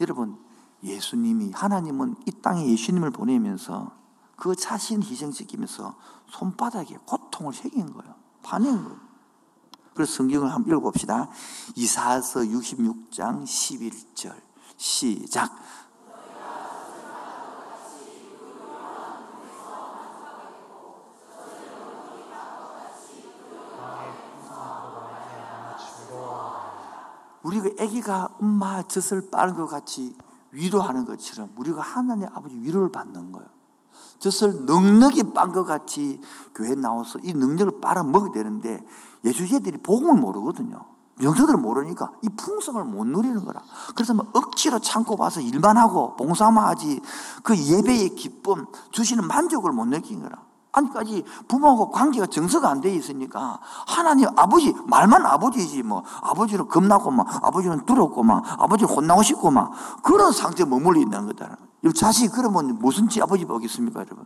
여러분 0.00 0.38
예수님이 0.82 1.50
하나님은 1.52 2.16
이 2.26 2.32
땅에 2.40 2.66
예수님을 2.66 3.10
보내면서 3.10 3.92
그 4.36 4.56
자신 4.56 5.02
희생시키면서 5.02 5.96
손바닥에 6.28 6.98
고통을 7.04 7.52
새긴 7.52 7.92
거예요. 7.92 8.14
파낸 8.42 8.82
거예요. 8.82 9.00
그래서 9.94 10.14
성경을 10.14 10.52
한번 10.52 10.72
읽어봅시다. 10.72 11.28
이사서 11.76 12.40
66장 12.40 13.44
11절 13.44 14.51
시작. 14.82 15.52
우리가 27.44 27.70
아기가 27.80 28.28
엄마 28.40 28.82
젖을 28.82 29.30
빠는 29.30 29.54
것 29.54 29.66
같이 29.66 30.16
위로하는 30.50 31.04
것처럼 31.04 31.52
우리가 31.56 31.80
하나님 31.80 32.26
아버지 32.34 32.56
위로를 32.56 32.90
받는 32.90 33.30
거예요. 33.30 33.48
젖을 34.18 34.66
넉넉히 34.66 35.32
빤 35.32 35.52
것 35.52 35.64
같이 35.64 36.20
교회 36.54 36.74
나와서 36.74 37.20
이 37.22 37.32
능력을 37.32 37.80
빨아먹어야 37.80 38.32
되는데 38.32 38.84
예수제들이 39.24 39.78
복음을 39.78 40.20
모르거든요. 40.20 40.91
명서들은 41.16 41.60
모르니까 41.60 42.12
이 42.22 42.28
풍성을 42.30 42.82
못 42.84 43.06
누리는 43.06 43.44
거라. 43.44 43.62
그래서 43.94 44.14
뭐 44.14 44.26
억지로 44.32 44.78
참고 44.78 45.16
봐서 45.16 45.40
일만 45.40 45.76
하고 45.76 46.16
봉사만 46.16 46.64
하지 46.64 47.00
그 47.42 47.56
예배의 47.56 48.14
기쁨, 48.16 48.66
주시는 48.90 49.26
만족을 49.26 49.72
못 49.72 49.86
느낀 49.86 50.22
거라. 50.22 50.38
아직까지 50.72 51.24
부모하고 51.48 51.90
관계가 51.90 52.26
정서가 52.26 52.70
안 52.70 52.80
돼 52.80 52.94
있으니까 52.94 53.60
하나님 53.86 54.26
아버지 54.36 54.74
말만 54.86 55.26
아버지지 55.26 55.82
뭐 55.82 56.02
아버지는 56.22 56.66
겁나고 56.66 57.10
막 57.10 57.44
아버지는 57.44 57.84
두렵고 57.84 58.22
막 58.22 58.42
아버지 58.60 58.84
혼나고 58.86 59.22
싶고 59.22 59.50
막 59.50 59.72
그런 60.02 60.32
상태에 60.32 60.64
머물러 60.64 60.98
있는 60.98 61.26
거다. 61.26 61.56
자식 61.94 62.32
그러면 62.32 62.78
무슨 62.78 63.08
지 63.08 63.20
아버지 63.20 63.44
보겠습니까 63.44 64.00
여러분? 64.00 64.24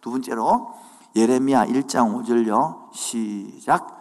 두 0.00 0.10
번째로 0.10 0.74
예레미야 1.16 1.66
1장 1.66 2.22
5절요 2.22 2.92
시작 2.92 3.97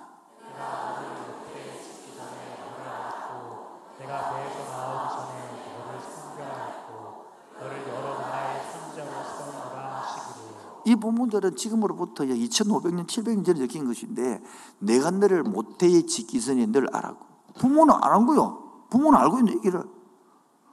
이 10.88 10.95
부분들은 10.95 11.58
지금으로부터 11.58 12.23
2500년 12.23 13.08
700년 13.08 13.45
전에 13.45 13.60
적힌 13.60 13.86
것인데 13.86 14.41
내가 14.80 15.12
너를 15.12 15.43
모태에 15.43 16.06
짓기 16.06 16.39
전에 16.39 16.65
늘 16.67 16.88
알았고. 16.95 17.26
부모는 17.60 17.93
안한 17.93 18.26
거요. 18.26 18.86
부모는 18.89 19.19
알고 19.19 19.39
있는 19.39 19.58
얘기를. 19.58 19.84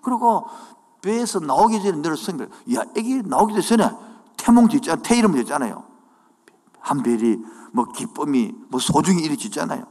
그리고 0.03 0.46
배에서 1.03 1.40
나오기 1.40 1.83
전에 1.83 1.98
너를 1.98 2.16
선별 2.16 2.48
야 2.74 2.85
애기 2.96 3.22
나오기 3.22 3.61
전에 3.61 3.90
태몽 4.37 4.68
짓잖아. 4.68 5.03
태 5.03 5.18
이름 5.18 5.35
짓잖아요. 5.35 5.83
한별이 6.79 7.38
뭐 7.72 7.87
기쁨이 7.87 8.53
뭐 8.68 8.79
소중히 8.79 9.24
이리 9.24 9.37
짓잖아요. 9.37 9.85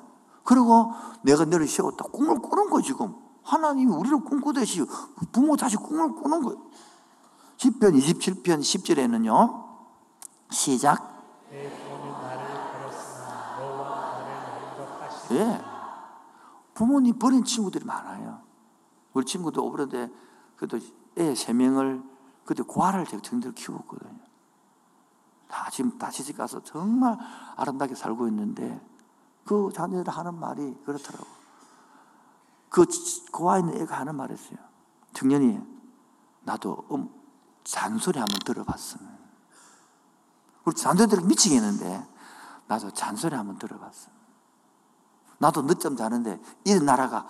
그리고 0.45 0.93
내가 1.23 1.43
너를 1.43 1.67
세웠다. 1.67 2.05
꿈을 2.13 2.39
꾸는 2.39 2.69
거 2.69 2.81
지금. 2.81 3.13
하나님이 3.43 3.93
우리를 3.93 4.23
꿈꾸듯이 4.23 4.86
부모 5.33 5.57
다시 5.57 5.75
꿈을 5.75 6.15
꾸는 6.15 6.43
거예요. 6.43 6.62
10편 7.57 7.97
27편 7.97 8.62
10절에는요. 8.62 9.62
시작. 10.54 11.12
예. 15.32 15.62
부모님 16.74 17.18
버린 17.18 17.44
친구들이 17.44 17.86
많아요. 17.86 18.42
우리 19.13 19.26
친구도 19.26 19.66
오버런데 19.66 20.10
그래도 20.56 20.78
애 21.18 21.36
세 21.36 21.54
명을 21.54 22.04
그때 22.46 22.63
고아를 22.63 23.06
정들 23.06 23.54
키웠거든요. 23.54 24.20
다 25.48 25.70
지금 25.72 25.98
다 25.98 26.10
시집 26.10 26.38
가서 26.38 26.63
정말 26.63 27.18
아름답게 27.56 27.96
살고 27.96 28.28
있는데 28.30 28.82
그 29.46 29.70
자녀들 29.74 30.12
하는 30.12 30.36
말이 30.39 30.76
그렇더라고. 30.86 31.28
그 32.70 32.86
고아 33.32 33.60
있는 33.60 33.80
애가 33.82 34.00
하는 34.00 34.16
말이었어요. 34.16 34.58
청년이 35.13 35.60
나도 36.42 36.86
음, 36.92 37.10
잔소리 37.63 38.20
한번 38.20 38.39
들어봤으면. 38.39 39.22
우리 40.65 40.76
들으 40.76 41.21
미치겠는데 41.21 42.08
나도 42.67 42.91
잔소리 42.91 43.36
한번 43.36 43.58
들어봤어. 43.58 44.10
나도 45.38 45.63
늦잠 45.63 45.95
자는데 45.95 46.41
이 46.65 46.76
나라가 46.76 47.28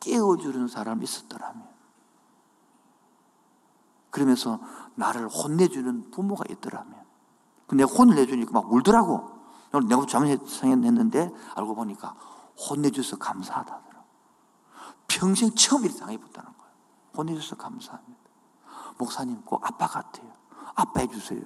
깨워주는 0.00 0.68
사람이 0.68 1.04
있었더라면. 1.04 1.68
그러면서 4.10 4.60
나를 4.94 5.28
혼내주는 5.28 6.10
부모가 6.10 6.44
있더라면. 6.50 7.02
내가 7.72 7.92
혼을 7.92 8.16
내주니까 8.16 8.52
막 8.52 8.72
울더라고. 8.72 9.42
내가 9.88 10.06
잘못했는데 10.06 11.30
알고 11.54 11.74
보니까 11.74 12.14
혼내줘서 12.68 13.16
감사하다. 13.16 13.82
평생 15.08 15.54
처음 15.54 15.84
이렇게 15.84 15.98
당해봤다는 15.98 16.52
거예요. 16.56 16.72
혼내줘서 17.16 17.56
감사합니다. 17.56 18.20
목사님 18.96 19.42
꼭 19.42 19.64
아빠 19.64 19.86
같아요. 19.86 20.32
아빠 20.74 21.00
해주세요. 21.00 21.42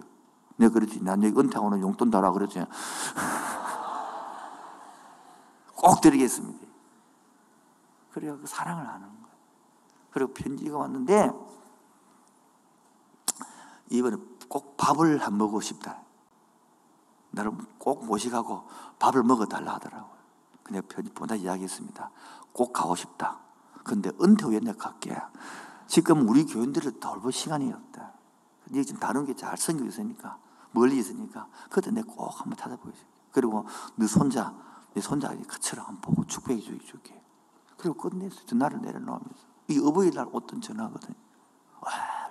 내가 0.56 0.72
그러지. 0.72 1.02
난 1.02 1.22
여기 1.22 1.38
은퇴하고는 1.38 1.80
용돈 1.80 2.10
달라 2.10 2.32
그러지. 2.32 2.64
꼭 5.74 6.00
드리겠습니다. 6.00 6.66
그래야 8.12 8.36
그 8.36 8.46
사랑을 8.46 8.86
하는 8.88 9.00
거예요. 9.06 9.36
그리고 10.10 10.32
편지가 10.32 10.78
왔는데, 10.78 11.30
이번에 13.90 14.16
꼭 14.48 14.76
밥을 14.76 15.18
한 15.18 15.36
먹고 15.36 15.60
싶다. 15.60 16.00
나를 17.30 17.52
꼭 17.78 18.06
모시가고 18.06 18.66
밥을 18.98 19.22
먹어달라 19.22 19.74
하더라고요. 19.74 20.16
그냥 20.62 20.82
편지 20.88 21.10
보다 21.12 21.34
이야기했습니다. 21.34 22.10
꼭 22.52 22.72
가고 22.72 22.96
싶다. 22.96 23.38
근데 23.84 24.10
은퇴 24.20 24.46
후에 24.46 24.58
내가 24.60 24.76
갈게. 24.90 25.14
지금 25.86 26.26
우리 26.28 26.44
교인들을 26.46 26.98
돌볼 26.98 27.30
시간이 27.32 27.70
없다. 27.72 28.12
네 28.70 28.82
지금 28.82 28.98
다른 28.98 29.24
게 29.26 29.34
잘 29.34 29.56
생겨 29.56 29.84
있으니까, 29.84 30.38
멀리 30.76 30.98
있으니까, 30.98 31.48
그때 31.70 31.90
내가 31.90 32.06
꼭 32.12 32.28
한번 32.38 32.54
찾아보겠어. 32.56 33.02
그리고 33.32 33.64
너 33.94 34.06
손자, 34.06 34.54
내 34.92 35.00
손자 35.00 35.28
같이랑 35.28 35.86
한번 35.86 36.00
보고 36.02 36.26
축복해 36.26 36.60
줄게. 36.60 37.18
그리고 37.78 37.94
끝냈어. 37.96 38.44
전화를 38.44 38.82
내려놓으면서. 38.82 39.46
이 39.68 39.78
어버이날 39.78 40.28
어떤 40.32 40.60
전화거든. 40.60 41.14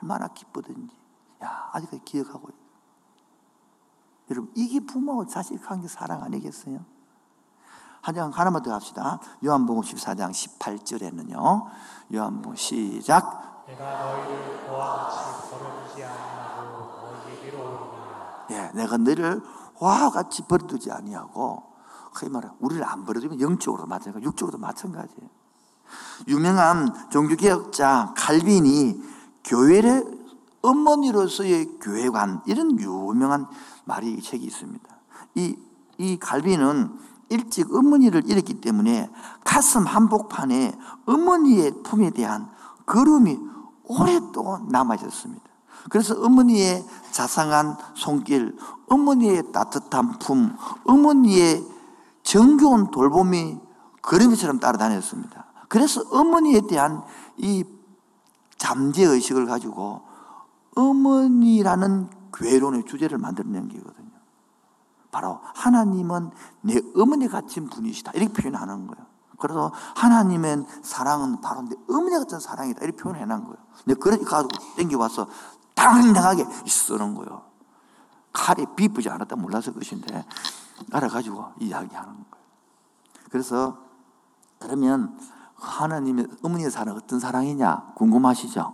얼마나 0.01 0.27
기쁘든지. 0.27 0.95
야, 1.43 1.69
아직까지 1.73 2.03
기억하고 2.05 2.49
있어. 2.49 2.57
여러분, 4.29 4.51
이게 4.55 4.79
부모하고 4.79 5.27
자식 5.27 5.59
관계 5.63 5.87
사랑 5.87 6.23
아니겠어요? 6.23 6.85
한장 8.01 8.29
하나만 8.31 8.61
더 8.61 8.73
합시다. 8.73 9.19
요한복음 9.43 9.81
14장 9.81 10.31
18절에는요. 10.31 11.65
요한복음 12.13 12.55
시작. 12.55 13.65
내가 13.67 14.05
너희를 14.05 14.67
보아 14.67 15.09
같이 15.09 15.49
버려두지 15.49 16.03
아 16.03 16.44
예, 18.51 18.71
내가 18.73 18.97
너를 18.97 19.41
화와 19.75 20.09
같이 20.11 20.43
버려두지 20.43 20.91
아니하고 20.91 21.63
그 22.13 22.25
말은 22.25 22.49
우리를 22.59 22.83
안 22.83 23.05
버려두면 23.05 23.41
영적으로 23.41 23.85
마찬가지, 23.85 24.25
육적으로도 24.25 24.57
마찬가지예요. 24.57 25.29
유명한 26.27 26.93
종교개혁자 27.09 28.13
칼빈이 28.15 29.01
교회의 29.43 30.03
어머니로서의 30.61 31.77
교회관 31.79 32.41
이런 32.47 32.79
유명한 32.79 33.47
말이 33.83 34.19
책이 34.21 34.45
있습니다. 34.45 34.83
이, 35.35 35.55
이 35.97 36.17
갈비는 36.17 36.97
일찍 37.29 37.73
어머니를 37.73 38.29
잃었기 38.29 38.61
때문에 38.61 39.11
가슴 39.43 39.85
한복판에 39.85 40.77
어머니의 41.05 41.83
품에 41.83 42.11
대한 42.11 42.49
그름이 42.85 43.37
오랫동안 43.83 44.67
남아있었습니다. 44.69 45.43
그래서 45.89 46.15
어머니의 46.15 46.85
자상한 47.11 47.77
손길, 47.95 48.57
어머니의 48.89 49.51
따뜻한 49.51 50.19
품, 50.19 50.55
어머니의 50.85 51.65
정겨운 52.23 52.91
돌봄이 52.91 53.59
그림처럼 54.01 54.59
따라다녔습니다. 54.59 55.45
그래서 55.69 56.01
어머니에 56.11 56.61
대한 56.67 57.03
이 57.37 57.63
잠재의식을 58.57 59.45
가지고 59.45 60.01
어머니라는 60.75 62.09
괴론의 62.33 62.85
주제를 62.85 63.17
만들어낸 63.17 63.67
게거든요. 63.67 64.05
바로 65.11 65.39
하나님은 65.53 66.31
내 66.61 66.81
어머니 66.95 67.27
같은 67.27 67.67
분이시다. 67.67 68.11
이렇게 68.15 68.33
표현하는 68.33 68.87
거예요. 68.87 69.05
그래서 69.37 69.71
하나님의 69.95 70.65
사랑은 70.81 71.41
바로 71.41 71.61
내 71.61 71.75
어머니 71.89 72.17
같은 72.17 72.39
사랑이다. 72.39 72.83
이렇게 72.83 72.97
표현해 72.97 73.25
놓은 73.25 73.43
거예요. 73.43 73.57
근데 73.83 73.99
그러니까 73.99 74.47
땡겨와서 74.75 75.27
당당하게 75.75 76.45
쓰는 76.65 77.13
거예요. 77.15 77.43
칼이 78.33 78.65
비쁘지 78.75 79.09
않았다 79.09 79.35
몰라서 79.35 79.71
그것인데 79.71 80.25
알아가지고 80.91 81.53
이야기하는 81.59 82.13
거예요. 82.13 82.45
그래서 83.29 83.77
그러면 84.59 85.17
하나님의 85.55 86.27
어머니의 86.41 86.71
사랑 86.71 86.95
어떤 86.95 87.19
사랑이냐 87.19 87.93
궁금하시죠? 87.95 88.73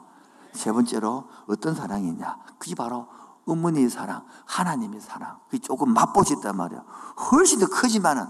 세 0.53 0.71
번째로 0.71 1.27
어떤 1.47 1.75
사랑이냐? 1.75 2.37
그게 2.57 2.75
바로 2.75 3.07
어머니의 3.45 3.89
사랑, 3.89 4.25
하나님의 4.45 5.01
사랑. 5.01 5.39
그게 5.45 5.59
조금 5.59 5.93
맛보셨단 5.93 6.55
말이야. 6.55 6.83
훨씬 7.31 7.59
더 7.59 7.67
크지만은 7.67 8.25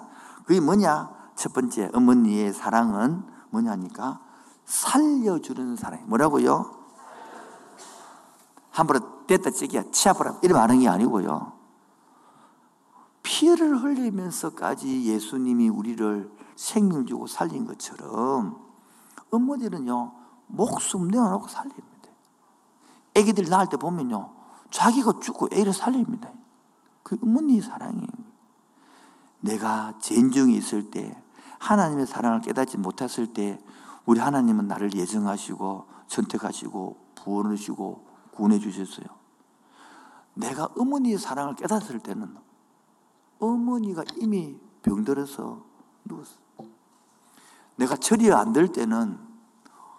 그게 0.46 0.60
뭐냐? 0.60 1.10
첫 1.36 1.54
번째 1.54 1.90
어머니의 1.94 2.54
사랑은 2.54 3.24
뭐냐니까 3.50 4.22
살려주는 4.66 5.76
사랑. 5.76 6.08
뭐라고요? 6.08 6.81
함부로 8.72 9.26
됐다 9.28 9.52
찌기야 9.52 9.92
치아보라 9.92 10.40
이런 10.42 10.62
하는 10.62 10.80
게 10.80 10.88
아니고요. 10.88 11.54
피를 13.24 13.84
흘리면서까지 13.84 15.04
예수님이 15.04 15.70
우리를 15.70 16.32
생명 16.56 17.06
주고 17.06 17.28
살린 17.28 17.66
것처럼 17.66 18.60
어머니는요 19.32 20.14
목숨 20.48 21.08
내어놓고 21.10 21.48
살립니다. 21.48 21.88
애기들 23.14 23.50
낳을 23.50 23.68
때 23.68 23.78
보면요 23.78 24.32
자기가 24.72 25.20
죽고 25.22 25.50
애를 25.52 25.74
살립니다. 25.74 26.32
그 27.04 27.18
어머니 27.22 27.62
사랑이에요. 27.62 28.08
내가 29.42 29.94
죄인중에 30.00 30.54
있을 30.54 30.92
때 30.92 31.22
하나님의 31.60 32.08
사랑을 32.08 32.42
깨닫지 32.42 32.78
못했을 32.78 33.34
때 33.34 33.60
우리 34.06 34.20
하나님은 34.20 34.68
나를 34.68 34.94
예정하시고 34.94 35.86
선택하시고 36.08 36.98
부원하시고 37.16 38.11
구원해 38.34 38.60
주셨어요. 38.60 39.06
내가 40.34 40.70
어머니의 40.78 41.18
사랑을 41.18 41.56
깨닫을 41.56 42.00
때는 42.00 42.36
어머니가 43.40 44.04
이미 44.18 44.60
병들어서 44.82 45.64
누웠어. 46.06 46.40
내가 47.76 47.96
처리 47.98 48.32
안 48.32 48.54
될 48.54 48.68
때는 48.68 49.20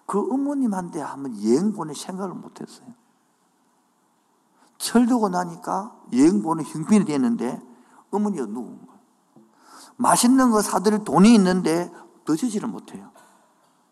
그 0.06 0.20
어머님한테 0.32 1.00
한번 1.00 1.42
여행 1.42 1.72
보낼 1.72 1.94
생각을 1.94 2.34
못 2.34 2.60
했어요. 2.60 2.86
철들고 4.78 5.28
나니까 5.28 5.96
여행 6.12 6.42
보는 6.42 6.64
형편이 6.64 7.04
되는데 7.04 7.60
어머니가 8.10 8.46
누운 8.46 8.86
거예요. 8.86 9.00
맛있는 9.96 10.50
거 10.50 10.60
사드릴 10.60 11.04
돈이 11.04 11.34
있는데 11.34 11.90
늦어지를 12.28 12.68
못해요. 12.68 13.10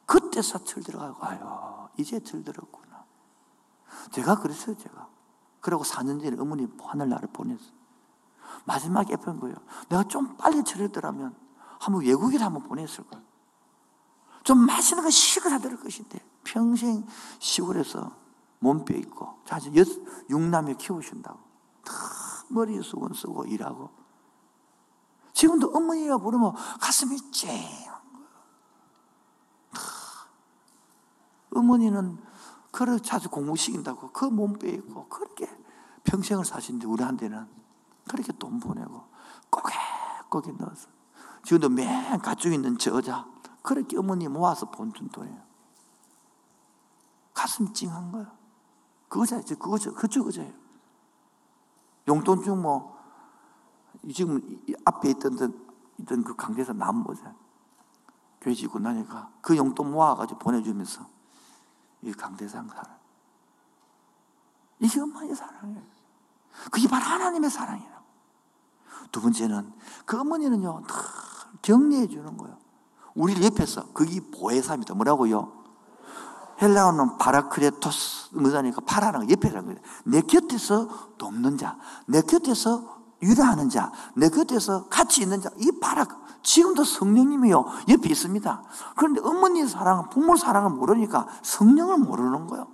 그때 0.06 0.42
사철 0.42 0.82
들어가고, 0.82 1.24
아유, 1.24 1.38
이제 1.96 2.18
철들었구나. 2.20 2.89
제가 4.10 4.40
그랬어요, 4.40 4.76
제가. 4.76 5.08
그리고 5.60 5.82
4년 5.82 6.22
전에 6.22 6.36
어머니 6.38 6.68
하늘나라를 6.80 7.28
보냈어요. 7.32 7.80
마지막에 8.64 9.12
예쁜 9.12 9.38
거예요. 9.40 9.56
내가 9.88 10.04
좀 10.04 10.36
빨리 10.36 10.64
철했더라면 10.64 11.34
한번 11.78 12.02
외국에 12.04 12.38
한번 12.38 12.62
보냈을 12.64 13.04
거예요. 13.04 13.24
좀 14.42 14.58
맛있는 14.66 15.04
거 15.04 15.10
시골 15.10 15.50
사드릴 15.50 15.78
것인데 15.80 16.18
평생 16.44 17.06
시골에서 17.38 18.16
몸빼 18.60 18.96
있고 18.98 19.38
자주 19.44 19.70
육남에 20.28 20.74
키우신다고 20.74 21.38
다 21.84 21.92
머리에 22.48 22.82
수건 22.82 23.14
쓰고 23.14 23.44
일하고 23.44 23.90
지금도 25.32 25.72
어머니가 25.74 26.18
부르면 26.18 26.54
가슴이 26.80 27.30
거예요 27.30 28.00
어머니는 31.54 32.18
그래 32.70 32.98
자주 32.98 33.28
공부시킨다고 33.28 34.10
그 34.12 34.24
몸빼 34.24 34.68
있고 34.70 35.08
그렇게 35.08 35.48
평생을 36.04 36.44
사신데 36.44 36.86
우리한테는 36.86 37.46
그렇게 38.08 38.32
돈 38.32 38.60
보내고 38.60 39.04
꼬개꼬개 39.50 40.52
넣어서 40.58 40.88
지금도 41.44 41.68
맨 41.68 42.18
가지고 42.20 42.54
있는 42.54 42.78
저자 42.78 43.26
그렇게 43.62 43.98
어머니 43.98 44.28
모아서 44.28 44.70
본준 44.70 45.08
돈이에요 45.08 45.40
가슴 47.34 47.72
찡한 47.72 48.12
거예요 48.12 48.40
그거죠. 49.10 49.42
그거죠. 49.58 49.92
그죠, 49.92 50.24
그죠. 50.24 50.50
용돈 52.08 52.42
중 52.42 52.62
뭐, 52.62 52.96
지금 54.14 54.62
앞에 54.84 55.10
있던, 55.10 55.34
있던 55.98 56.24
그 56.24 56.72
나무 56.72 57.02
보자. 57.02 57.34
교회 58.40 58.54
짓고 58.54 58.78
나니까 58.78 59.30
그 59.42 59.56
용돈 59.56 59.90
모아가지고 59.90 60.38
보내주면서 60.38 61.04
이 62.02 62.12
강대상 62.12 62.68
살아. 62.68 62.98
이게 64.78 65.00
엄마의 65.00 65.34
사랑이에요. 65.34 65.82
그게 66.70 66.88
바로 66.88 67.04
하나님의 67.04 67.50
사랑이라고. 67.50 68.00
두 69.12 69.20
번째는 69.20 69.72
그 70.04 70.18
어머니는요, 70.18 70.82
다 70.86 70.94
격려해 71.62 72.08
주는 72.08 72.36
거예요. 72.36 72.56
우리를 73.14 73.42
옆에서 73.44 73.88
거기 73.88 74.20
보혜사입니다. 74.20 74.94
뭐라고요? 74.94 75.60
헬라어는 76.62 77.18
파라크레토스 77.18 78.34
뭐냐니까 78.34 78.82
파라는 78.82 79.26
거 79.26 79.32
옆에라는 79.32 79.64
거예요. 79.66 79.80
내 80.04 80.20
곁에서 80.20 81.16
돕는 81.16 81.58
자, 81.58 81.78
내 82.06 82.20
곁에서 82.20 82.99
유라하는 83.22 83.68
자, 83.68 83.92
내 84.14 84.28
곁에서 84.28 84.86
같이 84.88 85.22
있는 85.22 85.40
자, 85.40 85.50
이 85.58 85.70
파라 85.80 86.06
지금도 86.42 86.84
성령님이요 86.84 87.64
옆에 87.88 88.08
있습니다. 88.08 88.62
그런데 88.96 89.20
어머니의 89.22 89.68
사랑, 89.68 90.08
부모 90.08 90.36
사랑을 90.36 90.70
모르니까 90.70 91.26
성령을 91.42 91.98
모르는 91.98 92.46
거예요. 92.46 92.66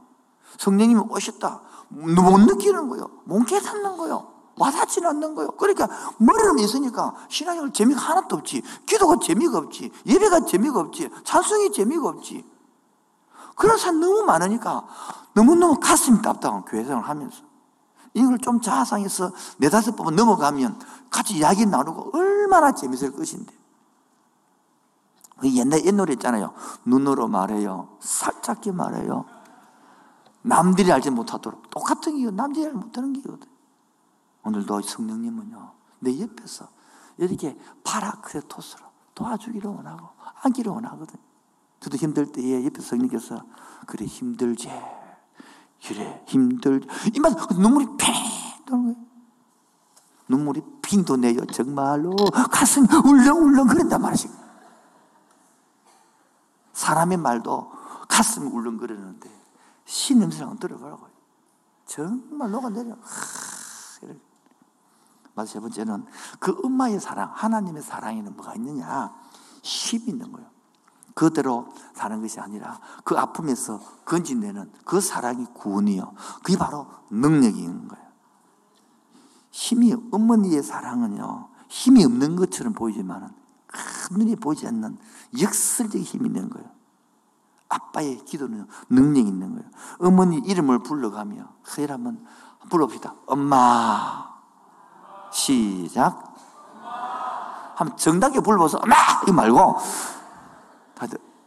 성령님이 0.59 1.03
오셨다. 1.09 1.61
못 1.88 2.40
느끼는 2.40 2.88
거예요. 2.88 3.11
못 3.24 3.44
깨닫는 3.44 3.97
거예요. 3.97 4.32
와닿지는 4.59 5.11
않는 5.11 5.34
거예요. 5.34 5.51
그러니까 5.53 5.88
머리는 6.18 6.59
있으니까 6.61 7.14
신앙생활 7.28 7.72
재미가 7.72 8.01
하나도 8.01 8.36
없지. 8.36 8.62
기도가 8.86 9.16
재미가 9.22 9.59
없지. 9.59 9.92
예배가 10.07 10.47
재미가 10.47 10.80
없지. 10.80 11.11
찬송이 11.24 11.72
재미가 11.72 12.09
없지. 12.09 12.44
그런 13.55 13.76
사람 13.76 14.01
너무 14.01 14.22
많으니까 14.22 14.86
너무너무 15.34 15.78
가슴이 15.78 16.22
답답한 16.22 16.64
교회생활 16.64 17.05
하면서 17.05 17.42
이걸 18.17 18.39
좀 18.39 18.62
자상해서 18.62 19.31
네다섯 19.59 19.95
번 19.95 20.17
넘어가면 20.17 20.81
같이 21.11 21.37
이야기 21.37 21.67
나누고 21.67 22.17
얼마나 22.17 22.73
재밌을 22.73 23.12
것인데. 23.12 23.55
그 25.39 25.55
옛날 25.55 25.85
옛노래 25.85 26.14
있잖아요. 26.14 26.55
눈으로 26.87 27.29
말해요. 27.29 27.99
살짝게 28.01 28.73
말해요. 28.73 29.27
남들이 30.41 30.91
알지 30.91 31.11
못하도록. 31.11 31.69
똑같은 31.71 32.17
이유, 32.17 32.31
남들이 32.31 32.64
알지 32.64 32.79
못하는 32.79 33.12
게거든. 33.12 33.47
오늘도 34.45 34.81
성령님은요, 34.81 35.73
내 35.99 36.19
옆에서 36.19 36.69
이렇게 37.19 37.59
파라크레토스로 37.85 38.83
도와주기를 39.14 39.69
원하고, 39.69 40.09
안기를 40.43 40.73
원하거든. 40.73 41.17
저도 41.81 41.99
힘들 41.99 42.33
때에 42.33 42.64
옆에 42.64 42.81
성령께서, 42.81 43.43
그래, 43.87 44.07
힘들지. 44.07 44.71
그래, 45.85 46.24
힘들, 46.27 46.81
이만 47.14 47.35
눈물이 47.59 47.87
팽. 47.99 48.14
눈물이 50.29 50.62
핑 50.83 51.05
도네요. 51.05 51.47
정말로 51.47 52.16
가슴이 52.51 52.87
울렁울렁 53.05 53.68
그런단 53.68 54.01
말이지. 54.03 54.29
사람의 56.72 57.16
말도 57.18 57.72
가슴이 58.09 58.49
울렁거리는데 58.49 59.31
신 59.85 60.18
냄새랑 60.18 60.59
들어가라고요. 60.59 61.11
정말 61.87 62.51
녹아내려. 62.51 62.97
맞아, 65.35 65.53
세 65.53 65.61
번째는 65.61 66.07
그 66.41 66.59
엄마의 66.64 66.99
사랑, 66.99 67.31
하나님의 67.35 67.83
사랑에는 67.83 68.37
뭐가 68.37 68.55
있느냐? 68.55 69.14
힘이 69.62 70.07
있는 70.09 70.33
거예요. 70.33 70.49
그대로 71.17 71.73
사는 71.95 72.21
것이 72.21 72.39
아니라 72.39 72.79
그 73.03 73.17
아픔에서 73.17 73.81
건진되는 74.05 74.71
그 74.85 75.01
사랑이 75.01 75.47
구원이요. 75.55 76.12
그게 76.43 76.59
바로 76.59 76.87
있는 77.11 77.89
거예요. 77.89 78.07
힘이, 79.51 79.97
어머니의 80.12 80.62
사랑은요, 80.62 81.49
힘이 81.69 82.05
없는 82.05 82.37
것처럼 82.37 82.75
보이지만은, 82.75 83.31
눈이 84.12 84.37
보이지 84.37 84.67
않는 84.67 84.99
역설적인 85.41 86.03
힘이 86.03 86.27
있는 86.27 86.51
거예요. 86.51 86.69
아빠의 87.71 88.23
기도는 88.27 88.67
능력이 88.91 89.27
있는 89.27 89.55
거예요. 89.55 89.71
어머니 90.01 90.37
이름을 90.41 90.81
불러가며, 90.81 91.49
서열 91.64 91.93
한번 91.93 92.27
불러봅시다. 92.69 93.14
엄마. 93.25 94.37
시작. 95.33 96.35
한번 97.75 97.97
정답게 97.97 98.41
불러서 98.41 98.79
엄마! 98.83 98.95
이 99.27 99.33
말고, 99.33 99.77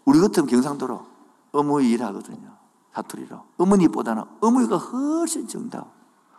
우리 0.06 0.20
같은 0.20 0.46
경상도로 0.46 1.06
어머니 1.52 1.90
일하거든요. 1.92 2.58
사투리로. 2.94 3.46
어머니보다는 3.58 4.24
어머니가 4.42 4.78
훨씬 4.78 5.48
정답. 5.48 5.92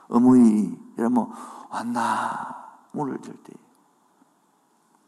어머니, 0.09 0.77
이러면, 0.97 1.31
왔나? 1.71 2.79
문을 2.93 3.13
열 3.25 3.37
때. 3.45 3.53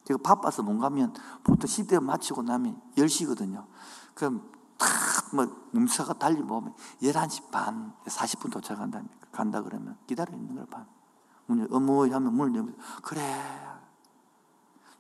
제가 0.04 0.18
바빠서 0.22 0.62
못 0.62 0.78
가면 0.78 1.14
보통 1.42 1.68
10대 1.68 2.02
마치고 2.02 2.42
나면 2.42 2.80
10시거든요. 2.96 3.64
그럼 4.14 4.50
탁, 4.78 4.88
뭐, 5.34 5.46
몸사가 5.72 6.14
달리 6.14 6.42
보면 6.42 6.74
11시 7.02 7.50
반, 7.50 7.92
40분 8.04 8.50
도착한다니까. 8.52 9.26
간다 9.32 9.62
그러면 9.62 9.96
기다려 10.06 10.34
있는 10.36 10.54
걸 10.54 10.66
봐. 10.66 10.84
문을, 11.46 11.68
어머니 11.72 12.12
하면 12.12 12.34
문을 12.34 12.54
열면, 12.54 12.76
그래. 13.02 13.20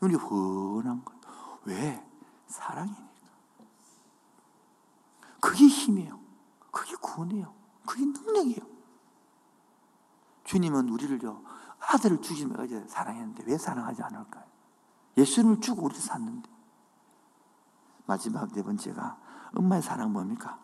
눈이 0.00 0.16
훤한 0.16 1.04
거예요. 1.04 1.20
왜? 1.64 2.11
사랑이니까. 2.52 3.12
그게 5.40 5.66
힘이에요. 5.66 6.20
그게 6.70 6.94
구원이에요. 6.96 7.52
그게 7.86 8.04
능력이에요. 8.04 8.72
주님은 10.44 10.88
우리를요, 10.88 11.42
아들을 11.80 12.20
이제 12.64 12.84
사랑했는데 12.88 13.44
왜 13.46 13.58
사랑하지 13.58 14.02
않을까요? 14.02 14.44
예수님을 15.16 15.60
주고 15.60 15.84
우리를 15.84 16.00
샀는데. 16.00 16.50
마지막 18.06 18.52
네 18.52 18.62
번째가 18.62 19.18
엄마의 19.54 19.82
사랑 19.82 20.12
뭡니까? 20.12 20.58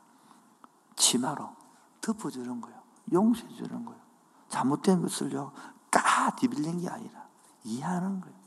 치마로 0.97 1.55
덮어주는 2.01 2.61
거예요. 2.61 2.83
용서해주는 3.13 3.85
거예요. 3.85 4.01
잘못된 4.49 5.03
것을요, 5.03 5.53
까 5.91 6.35
뒤빌린 6.37 6.81
게 6.81 6.89
아니라 6.89 7.27
이해하는 7.65 8.21
거예요. 8.21 8.39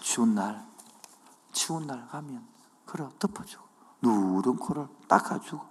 추운 0.00 0.34
날, 0.34 0.69
추운 1.52 1.86
날 1.86 2.06
가면, 2.08 2.46
그래, 2.86 3.08
덮어주고, 3.18 3.64
누른 4.02 4.56
코를 4.56 4.88
닦아주고, 5.08 5.64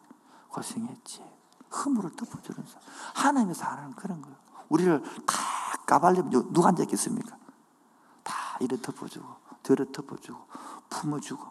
고생했지. 0.50 1.24
허물을 1.72 2.16
덮어주는 2.16 2.66
사람. 2.68 2.88
하나님의 3.14 3.56
사랑은 3.56 3.94
그런 3.94 4.22
거예요. 4.22 4.38
우리를 4.70 5.02
다 5.26 5.36
까발리면 5.86 6.54
누가 6.54 6.70
앉아있겠습니까? 6.70 7.38
다 8.24 8.58
이래 8.60 8.78
덮어주고, 8.78 9.28
저래 9.64 9.86
덮어주고, 9.92 10.46
품어주고, 10.90 11.46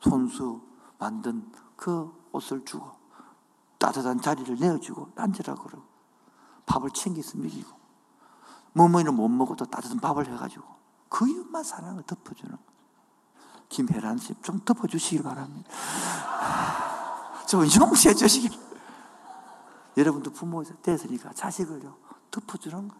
손수 0.00 0.60
만든 0.98 1.50
그 1.76 2.12
옷을 2.32 2.64
주고, 2.64 2.90
따뜻한 3.78 4.20
자리를 4.20 4.56
내어주고, 4.56 5.12
앉으라 5.16 5.54
그러고, 5.54 5.84
밥을 6.66 6.90
챙겨서 6.90 7.38
먹이고, 7.38 7.70
뭐뭐는 8.74 9.14
못 9.14 9.28
먹어도 9.28 9.66
따뜻한 9.66 9.98
밥을 9.98 10.26
해가지고, 10.32 10.64
그 11.08 11.28
이유만 11.28 11.62
사랑을 11.62 12.02
덮어주는. 12.04 12.56
김혜란 13.72 14.18
씨, 14.18 14.34
좀 14.42 14.60
덮어주시길 14.60 15.22
바랍니다. 15.22 15.70
좀 17.48 17.62
용서해 17.62 18.14
주시길. 18.14 18.50
여러분도 19.96 20.30
부모 20.30 20.62
됐으니까 20.62 21.32
자식을요, 21.32 21.96
덮어주는 22.30 22.88
거, 22.88 22.94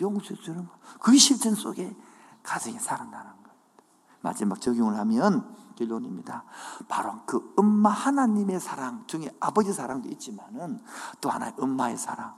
용서해 0.00 0.40
주는 0.40 0.66
거. 0.66 0.72
그 0.98 1.16
실천 1.16 1.54
속에 1.54 1.94
가정이 2.42 2.78
살아나는 2.78 3.30
거. 3.42 3.50
마지막 4.22 4.60
적용을 4.60 4.96
하면 5.00 5.54
결론입니다. 5.76 6.44
바로 6.88 7.20
그 7.26 7.52
엄마 7.56 7.90
하나님의 7.90 8.60
사랑 8.60 9.06
중에 9.06 9.30
아버지 9.40 9.74
사랑도 9.74 10.08
있지만은 10.08 10.82
또 11.20 11.28
하나의 11.28 11.52
엄마의 11.58 11.98
사랑. 11.98 12.34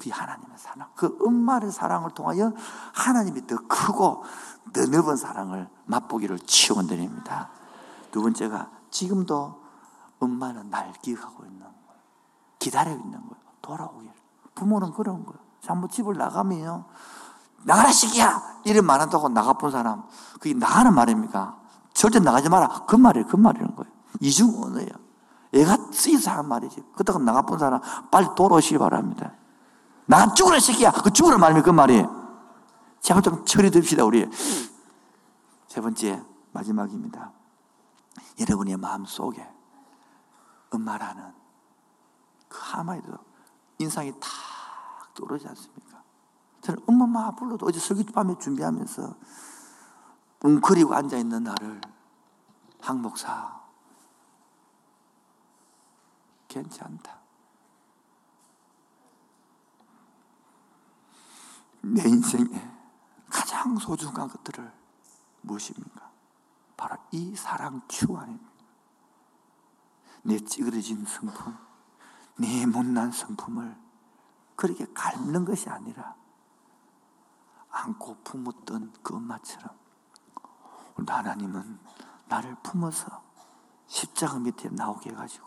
그게 0.00 0.12
하나님의 0.12 0.56
사랑. 0.56 0.88
그 0.94 1.18
엄마의 1.20 1.70
사랑을 1.70 2.10
통하여 2.12 2.54
하나님이 2.94 3.46
더 3.46 3.58
크고 3.68 4.24
더 4.72 4.86
넓은 4.86 5.14
사랑을 5.14 5.68
맛보기를 5.84 6.38
축원드립니다. 6.38 7.50
두 8.10 8.22
번째가 8.22 8.70
지금도 8.90 9.60
엄마는 10.18 10.70
날 10.70 10.90
기억하고 11.02 11.44
있는 11.44 11.60
거예요. 11.60 12.00
기다리고 12.58 12.96
있는 12.96 13.20
거예요. 13.20 13.44
돌아오기를. 13.60 14.14
부모는 14.54 14.92
그런 14.92 15.26
거예요. 15.26 15.38
잘못 15.60 15.90
집을 15.90 16.14
나가면요. 16.16 16.86
나가라 17.64 17.92
시기야! 17.92 18.42
이런 18.64 18.86
말 18.86 19.02
한다고 19.02 19.28
나가본 19.28 19.70
사람. 19.70 20.04
그게 20.40 20.54
나가는 20.54 20.94
말입니까? 20.94 21.58
절대 21.92 22.20
나가지 22.20 22.48
마라. 22.48 22.86
그 22.86 22.96
말이에요. 22.96 23.26
그 23.26 23.36
말이라는 23.36 23.76
거예요. 23.76 23.92
이중 24.20 24.62
언어예요. 24.62 24.88
애가 25.52 25.76
쓰여서 25.92 26.30
하는 26.30 26.48
말이지. 26.48 26.84
그렇다고 26.94 27.18
나가본 27.18 27.58
사람 27.58 27.82
빨리 28.10 28.28
돌아오시기 28.34 28.78
바랍니다. 28.78 29.34
나 30.10 30.34
죽으라 30.34 30.58
시기야! 30.58 30.90
그 30.90 31.12
죽으라 31.12 31.38
말이면 31.38 31.62
그 31.62 31.70
말이에요. 31.70 32.20
제가 32.98 33.20
좀 33.20 33.44
처리 33.44 33.70
듭시다, 33.70 34.04
우리. 34.04 34.28
세 35.68 35.80
번째, 35.80 36.20
마지막입니다. 36.50 37.32
여러분의 38.40 38.76
마음 38.76 39.04
속에 39.04 39.48
엄마라는 40.72 41.32
그 42.48 42.58
한마디도 42.60 43.18
인상이 43.78 44.12
탁 44.18 45.14
떠오르지 45.14 45.46
않습니까? 45.46 46.02
저는 46.62 46.82
엄마 46.88 47.30
불러도 47.30 47.66
어제 47.66 47.78
설교 47.78 48.10
밤에 48.10 48.34
준비하면서 48.36 49.14
웅크리고 50.42 50.92
앉아있는 50.92 51.44
나를 51.44 51.80
항목사 52.80 53.60
괜찮다. 56.48 57.19
내 61.82 62.02
인생에 62.08 62.70
가장 63.28 63.76
소중한 63.78 64.28
것들을 64.28 64.72
무엇입니까? 65.42 66.10
바로 66.76 66.96
이 67.10 67.34
사랑 67.34 67.80
추 67.88 68.16
아닙니까? 68.16 68.50
내 70.22 70.38
찌그러진 70.38 71.04
성품, 71.04 71.56
내 72.38 72.66
못난 72.66 73.10
성품을 73.10 73.76
그렇게 74.56 74.86
갉는 74.92 75.44
것이 75.44 75.68
아니라 75.70 76.14
안고 77.70 78.18
품었던 78.24 78.94
그 79.02 79.16
엄마처럼 79.16 79.78
하나님은 81.06 81.78
나를 82.28 82.56
품어서 82.62 83.22
십자가 83.86 84.38
밑에 84.38 84.68
나오게 84.68 85.10
해가지고 85.10 85.46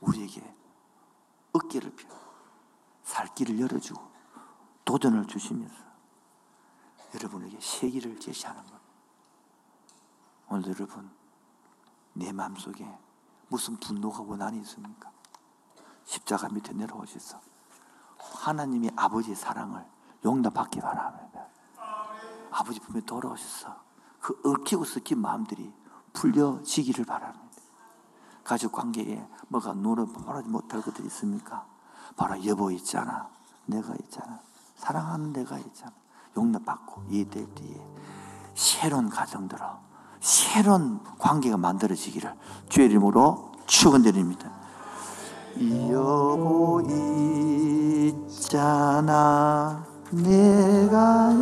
우리에게 0.00 0.54
어깨를 1.52 1.94
펴 1.96 2.28
살 3.08 3.34
길을 3.34 3.58
열어주고 3.58 4.07
도전을 4.88 5.26
주시면서 5.26 5.84
여러분에게 7.14 7.58
세기를 7.60 8.18
제시하는 8.18 8.64
것. 8.64 8.80
오늘 10.48 10.70
여러분 10.70 11.10
내 12.14 12.32
마음속에 12.32 12.88
무슨 13.48 13.76
분노가 13.76 14.22
원한이 14.22 14.58
있습니까? 14.60 15.12
십자가 16.06 16.48
밑에 16.48 16.72
내려오셔서 16.72 17.38
하나님의 18.16 18.92
아버지의 18.96 19.36
사랑을 19.36 19.84
용납받기 20.24 20.80
바랍니다. 20.80 21.48
아버지 22.50 22.80
품에 22.80 23.02
돌아오셔서 23.02 23.78
그 24.20 24.40
얽히고 24.42 24.86
섞인 24.86 25.18
마음들이 25.18 25.70
풀려지기를 26.14 27.04
바랍니다. 27.04 27.46
가족 28.42 28.72
관계에 28.72 29.28
뭐가 29.48 29.74
눈을 29.74 30.06
바라지 30.24 30.48
못할 30.48 30.80
것들이 30.80 31.08
있습니까? 31.08 31.66
바로 32.16 32.42
여보 32.46 32.70
있잖아. 32.70 33.28
내가 33.66 33.94
있잖아. 33.96 34.47
사랑하는 34.78 35.32
내가 35.32 35.58
있잖아. 35.58 35.92
용납받고 36.36 37.02
이해될 37.10 37.46
때에 37.46 37.80
새로운 38.54 39.08
가정들어 39.10 39.80
새로운 40.20 41.00
관계가 41.18 41.56
만들어지기를 41.56 42.32
주의 42.68 42.88
이름으로 42.88 43.52
축원드립니다. 43.66 44.50
여보 45.90 46.80
있잖아 48.46 49.84
내가 50.10 51.32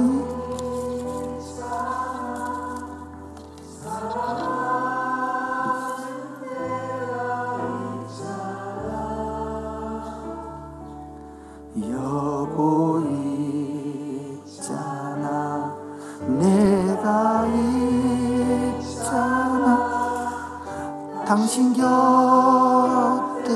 당신 21.57 21.73
곁에 21.73 23.51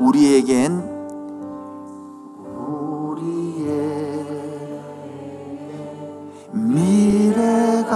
우리에겐 0.00 0.98
미래가 6.50 7.94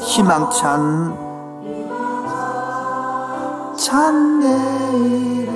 희망찬 0.00 1.14
찬 3.76 4.40
내일이 4.40 5.52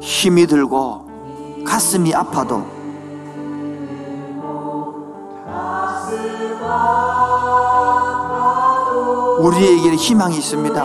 힘이 0.00 0.48
들고 0.48 1.06
가슴이 1.64 2.12
아파도 2.12 2.73
우리에게는 9.44 9.96
희망이 9.96 10.38
있습니다. 10.38 10.84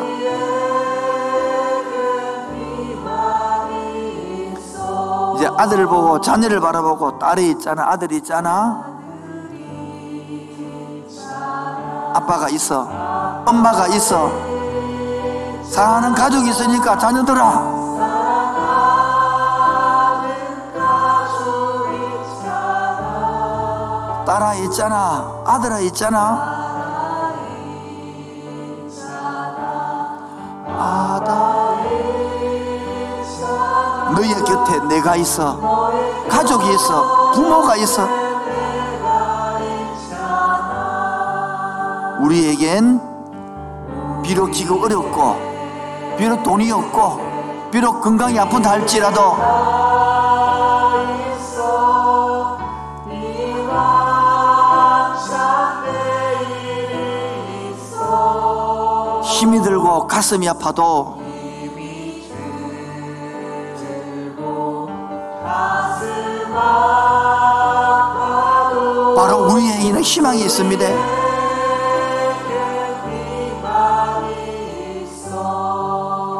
이제 5.35 5.49
아들을 5.57 5.87
보고 5.87 6.19
자녀를 6.19 6.59
바라보고 6.59 7.17
딸이 7.19 7.51
있잖아 7.51 7.89
아들이 7.89 8.17
있잖아. 8.17 8.83
아빠가 12.13 12.49
있어 12.49 12.81
엄마가 13.45 13.87
있어. 13.87 14.29
사랑하는 15.63 16.13
가족이 16.13 16.49
있으니까 16.49 16.97
자녀들아. 16.97 17.79
딸아 24.25 24.53
있잖아 24.55 25.41
아들아 25.45 25.79
있잖아 25.79 26.48
곁에 34.59 34.79
내가 34.87 35.15
있어. 35.15 35.91
가족이 36.27 36.73
있어. 36.73 37.31
부모가 37.31 37.75
있어. 37.77 38.07
우리에겐 42.21 43.01
비록 44.23 44.51
지금 44.51 44.83
어렵고 44.83 46.15
비록 46.17 46.43
돈이 46.43 46.69
없고 46.71 47.69
비록 47.71 48.01
건강이 48.01 48.37
아픈다 48.37 48.71
할지라도 48.71 49.35
힘이 59.23 59.61
들고 59.61 60.07
가슴이 60.07 60.49
아파도 60.49 61.18
바로 69.15 69.47
우리에게는 69.51 70.01
희망이 70.01 70.41
있습니다. 70.41 70.85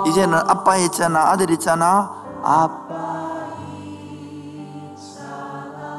이제는 0.08 0.38
아빠 0.48 0.78
있잖아, 0.78 1.32
아들 1.32 1.52
있잖아, 1.52 2.12
아빠 2.44 2.90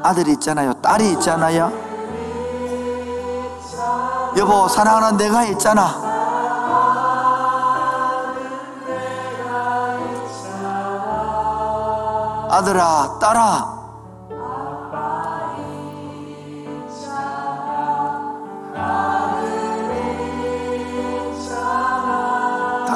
아들 0.02 0.28
있잖아요, 0.28 0.72
딸이 0.74 1.12
있잖아요. 1.12 1.70
여보 4.36 4.68
사랑하는 4.68 5.16
내가 5.16 5.44
있잖아. 5.44 6.10
아들아, 12.50 13.18
딸아. 13.20 13.69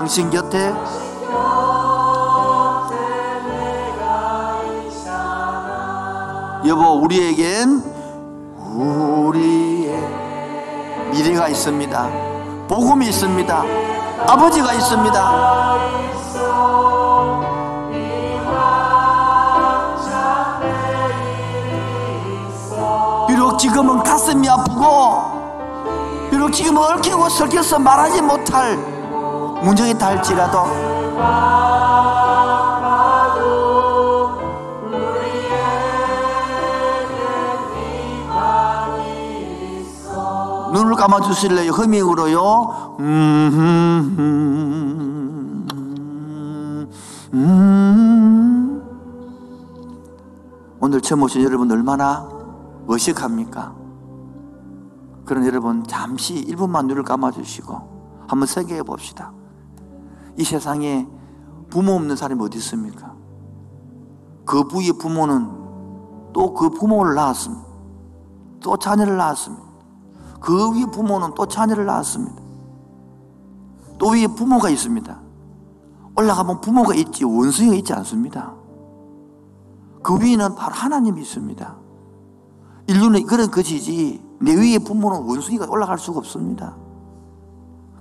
당신 0.04 0.28
곁에 0.28 0.68
여보 6.66 7.00
우리에겐 7.02 7.82
우리의 8.76 9.96
미래가 11.10 11.48
있습니다. 11.48 12.10
복음이 12.68 13.08
있습니다. 13.08 13.64
아버지가 14.28 14.74
있습니다. 14.74 15.74
비록 23.26 23.58
지금은 23.58 24.02
가슴이 24.02 24.46
아프고 24.50 26.28
비록 26.30 26.52
지금은 26.52 26.82
얽히고 26.82 27.30
설켜서 27.30 27.78
말하지 27.78 28.20
못할 28.20 28.93
문제가 29.64 29.98
달지라도 29.98 30.58
눈을 40.72 40.96
감아 40.96 41.20
주실래요? 41.20 41.70
허밍으로요. 41.70 42.96
음, 43.00 43.04
음, 43.54 44.16
음, 45.70 46.88
음. 47.32 48.82
오늘 50.80 51.00
처음 51.00 51.22
오신 51.22 51.42
여러분 51.42 51.70
얼마나 51.70 52.28
어색합니까? 52.86 53.72
그런 55.24 55.46
여러분 55.46 55.84
잠시 55.86 56.44
1분만 56.44 56.86
눈을 56.86 57.02
감아 57.04 57.30
주시고 57.30 58.26
한번 58.26 58.46
생각해 58.46 58.82
봅시다. 58.82 59.32
이 60.36 60.44
세상에 60.44 61.06
부모 61.70 61.92
없는 61.92 62.16
사람이 62.16 62.42
어디 62.42 62.58
있습니까? 62.58 63.14
그 64.44 64.64
부의 64.64 64.92
부모는 64.98 65.64
또 66.32 66.52
그 66.52 66.68
부모를 66.70 67.14
낳았습니다. 67.14 67.64
또 68.60 68.76
자녀를 68.76 69.16
낳았습니다. 69.16 69.64
그 70.40 70.72
위에 70.72 70.86
부모는 70.86 71.34
또 71.34 71.46
자녀를 71.46 71.86
낳았습니다. 71.86 72.42
또 73.98 74.10
위에 74.10 74.26
부모가 74.26 74.68
있습니다. 74.68 75.20
올라가면 76.16 76.60
부모가 76.60 76.94
있지 76.94 77.24
원숭이가 77.24 77.74
있지 77.76 77.92
않습니다. 77.92 78.54
그 80.02 80.20
위에는 80.20 80.54
바로 80.54 80.74
하나님이 80.74 81.20
있습니다. 81.22 81.76
인류는 82.88 83.26
그런 83.26 83.50
것이지 83.50 84.22
내 84.40 84.54
위에 84.54 84.78
부모는 84.78 85.22
원숭이가 85.26 85.66
올라갈 85.68 85.98
수가 85.98 86.18
없습니다. 86.18 86.76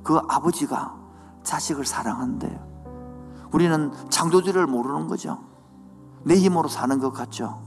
그 0.03 0.17
아버지가 0.27 0.95
자식을 1.43 1.85
사랑한대요. 1.85 2.73
우리는 3.51 3.91
창조주를 4.09 4.67
모르는 4.67 5.07
거죠. 5.07 5.39
내 6.23 6.35
힘으로 6.35 6.67
사는 6.67 6.97
것 6.99 7.11
같죠. 7.11 7.61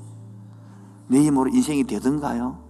내 1.09 1.23
힘으로 1.23 1.49
인생이 1.51 1.85
되든가요? 1.85 2.65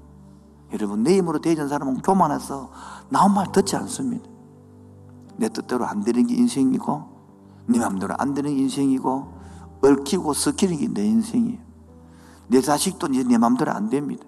여러분 0.73 1.03
내 1.03 1.17
힘으로 1.17 1.39
되는 1.39 1.69
사람은 1.69 2.03
교만해서 2.03 2.71
나온 3.09 3.33
말 3.35 3.51
듣지 3.53 3.77
않습니다. 3.77 4.29
내 5.37 5.49
뜻대로 5.49 5.87
안 5.87 6.03
되는 6.03 6.27
게 6.27 6.35
인생이고 6.35 7.17
내 7.67 7.79
마음대로 7.79 8.15
안 8.19 8.35
되는 8.35 8.55
게 8.55 8.63
인생이고 8.63 9.35
얽히고 9.83 10.33
섞이는 10.33 10.79
게 10.79 10.89
내 10.89 11.05
인생이에요. 11.07 11.59
내 12.49 12.61
자식도 12.61 13.09
이제 13.09 13.23
내 13.25 13.39
마음대로 13.39 13.73
안 13.73 13.89
됩니다. 13.91 14.25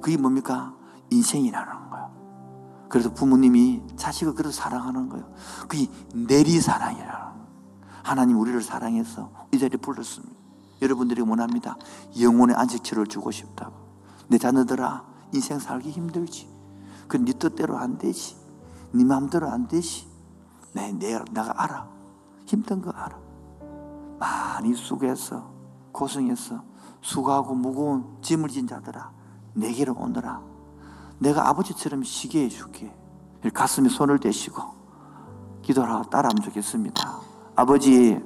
그게 0.00 0.16
뭡니까? 0.16 0.74
인생이라는. 1.10 1.87
그래서 2.88 3.12
부모님이 3.12 3.82
자식을 3.96 4.34
그렇게 4.34 4.54
사랑하는 4.54 5.08
거예요. 5.08 5.30
그게 5.68 5.88
내리사랑이라는 6.14 7.12
거예요. 7.12 7.46
하나님 8.02 8.38
우리를 8.38 8.62
사랑해서 8.62 9.30
이 9.52 9.58
자리에 9.58 9.76
불렀습니다. 9.76 10.34
여러분들이 10.80 11.20
원합니다. 11.20 11.76
영혼의 12.18 12.56
안식처를 12.56 13.06
주고 13.06 13.30
싶다고. 13.30 13.74
내 14.28 14.38
자녀들아, 14.38 15.04
인생 15.32 15.58
살기 15.58 15.90
힘들지. 15.90 16.48
그네 17.08 17.32
뜻대로 17.32 17.76
안 17.76 17.98
되지. 17.98 18.36
네 18.92 19.04
마음대로 19.04 19.50
안 19.50 19.68
되지. 19.68 20.08
내, 20.72 20.92
내, 20.92 21.18
내가 21.32 21.52
알아. 21.62 21.88
힘든 22.46 22.80
거 22.80 22.90
알아. 22.90 23.18
많이 24.18 24.74
수고해서, 24.74 25.50
고생해서, 25.92 26.62
수고하고 27.00 27.54
무거운 27.54 28.18
짐을 28.22 28.48
진 28.48 28.66
자들아, 28.66 29.12
내게로 29.54 29.94
오너라. 29.94 30.57
내가 31.18 31.48
아버지처럼 31.48 32.02
쉬게 32.04 32.44
해줄게. 32.44 32.94
가슴에 33.54 33.88
손을 33.88 34.18
대시고, 34.18 34.62
기도를 35.62 35.92
하고 35.92 36.08
따라하면 36.10 36.42
좋겠습니다. 36.42 37.20
아버지, 37.56 38.20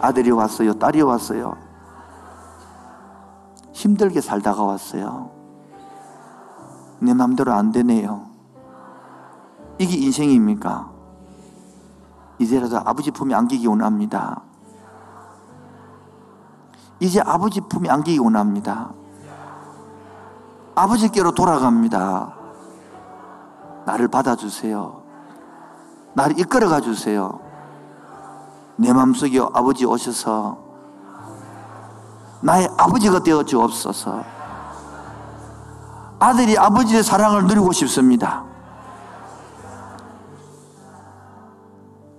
아들이 0.00 0.30
왔어요. 0.30 0.74
딸이 0.74 1.02
왔어요. 1.02 1.56
힘들게 3.72 4.20
살다가 4.20 4.62
왔어요. 4.62 5.30
내 7.00 7.14
맘대로 7.14 7.52
안 7.52 7.72
되네요. 7.72 8.30
이게 9.78 9.96
인생입니까? 9.96 10.90
이제라도 12.38 12.78
아버지 12.78 13.10
품에 13.10 13.34
안기기 13.34 13.66
원합니다. 13.66 14.42
이제 17.00 17.20
아버지 17.20 17.60
품에 17.60 17.88
안기기 17.88 18.18
원합니다. 18.18 18.92
아버지께로 20.74 21.32
돌아갑니다. 21.32 22.34
나를 23.86 24.08
받아주세요. 24.08 25.02
나를 26.14 26.38
이끌어가 26.38 26.80
주세요. 26.80 27.40
내 28.76 28.92
마음속에 28.92 29.38
아버지 29.52 29.84
오셔서 29.84 30.58
나의 32.40 32.68
아버지가 32.76 33.20
되어 33.20 33.42
주옵소서. 33.44 34.24
아들이 36.18 36.56
아버지의 36.56 37.02
사랑을 37.02 37.46
누리고 37.46 37.72
싶습니다. 37.72 38.44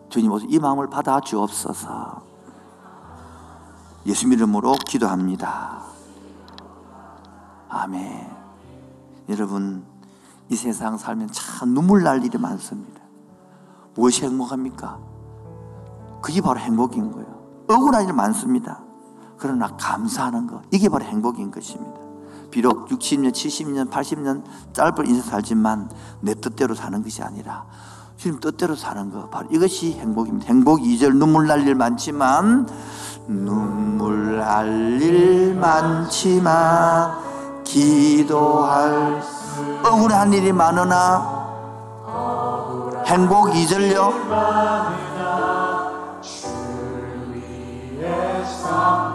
주님 0.09 0.31
이 0.47 0.59
마음을 0.59 0.89
받아 0.89 1.19
주옵소서. 1.19 2.21
예수 4.05 4.27
이름으로 4.27 4.73
기도합니다. 4.85 5.81
아멘. 7.69 8.42
여러분 9.33 9.83
이 10.49 10.55
세상 10.55 10.97
살면 10.97 11.29
참 11.31 11.73
눈물 11.73 12.03
날 12.03 12.23
일이 12.23 12.37
많습니다. 12.37 13.01
무엇이 13.95 14.23
행복합니까? 14.25 14.99
그게 16.21 16.39
바로 16.41 16.59
행복인 16.59 17.11
거예요. 17.11 17.27
억울한 17.67 18.05
일 18.07 18.13
많습니다. 18.13 18.83
그러나 19.37 19.67
감사하는 19.75 20.47
것, 20.47 20.61
이게 20.71 20.87
바로 20.87 21.03
행복인 21.03 21.51
것입니다. 21.51 21.99
비록 22.51 22.87
60년, 22.89 23.31
70년, 23.31 23.89
80년 23.89 24.43
짧은 24.73 25.07
인생 25.07 25.23
살지만 25.23 25.89
내 26.21 26.35
뜻대로 26.35 26.75
사는 26.75 27.01
것이 27.01 27.23
아니라 27.23 27.65
주님 28.17 28.39
뜻대로 28.39 28.75
사는 28.75 29.09
것, 29.09 29.29
바로 29.31 29.47
이것이 29.51 29.93
행복입니다. 29.93 30.47
행복 30.47 30.81
2절 30.81 31.15
눈물 31.17 31.47
날 31.47 31.61
일 31.65 31.73
많지만 31.75 32.67
눈물 33.27 34.37
날 34.37 35.01
일 35.01 35.55
많지만 35.55 37.32
기도할 37.73 39.19
억울한 39.83 40.31
일이 40.31 40.53
많으나 40.53 41.43
행복 43.07 43.49
2절요 43.49 44.13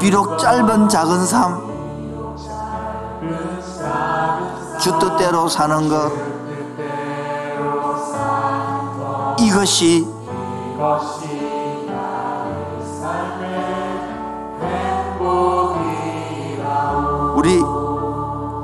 비록 0.00 0.38
짧은 0.38 0.88
작은 0.88 1.24
삶, 1.24 1.68
주 4.80 4.98
뜻대로 4.98 5.46
사는 5.48 5.88
것, 5.88 6.12
이것이 9.38 10.04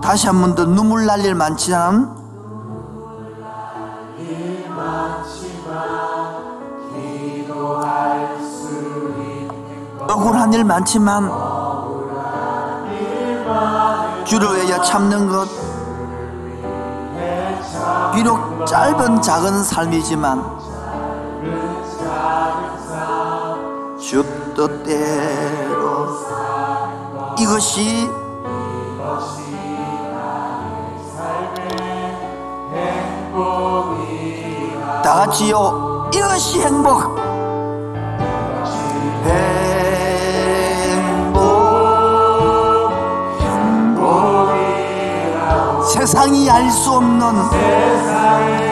다시 0.05 0.27
한 0.27 0.41
번 0.43 0.55
더 0.55 0.65
눈물 0.67 1.07
날 1.07 1.25
일 1.25 1.35
많지 1.35 1.75
않은 1.75 2.09
억울한 10.09 10.53
일 10.53 10.65
많지만 10.65 11.31
주를 14.25 14.55
위하여 14.57 14.83
참는 14.83 15.29
것. 15.29 15.49
비록 18.15 18.65
짧은 18.67 19.23
작은 19.23 19.63
삶이지만 19.65 20.43
주 24.01 24.23
뜻대로 24.55 26.09
이것이 27.39 28.09
다 35.05 35.27
같이요 35.27 36.11
이것이 36.15 36.63
행복. 36.63 37.15
세상이 45.93 46.49
알 46.51 46.71
수 46.71 46.93
없는 46.93 47.21
하나님 47.23 48.65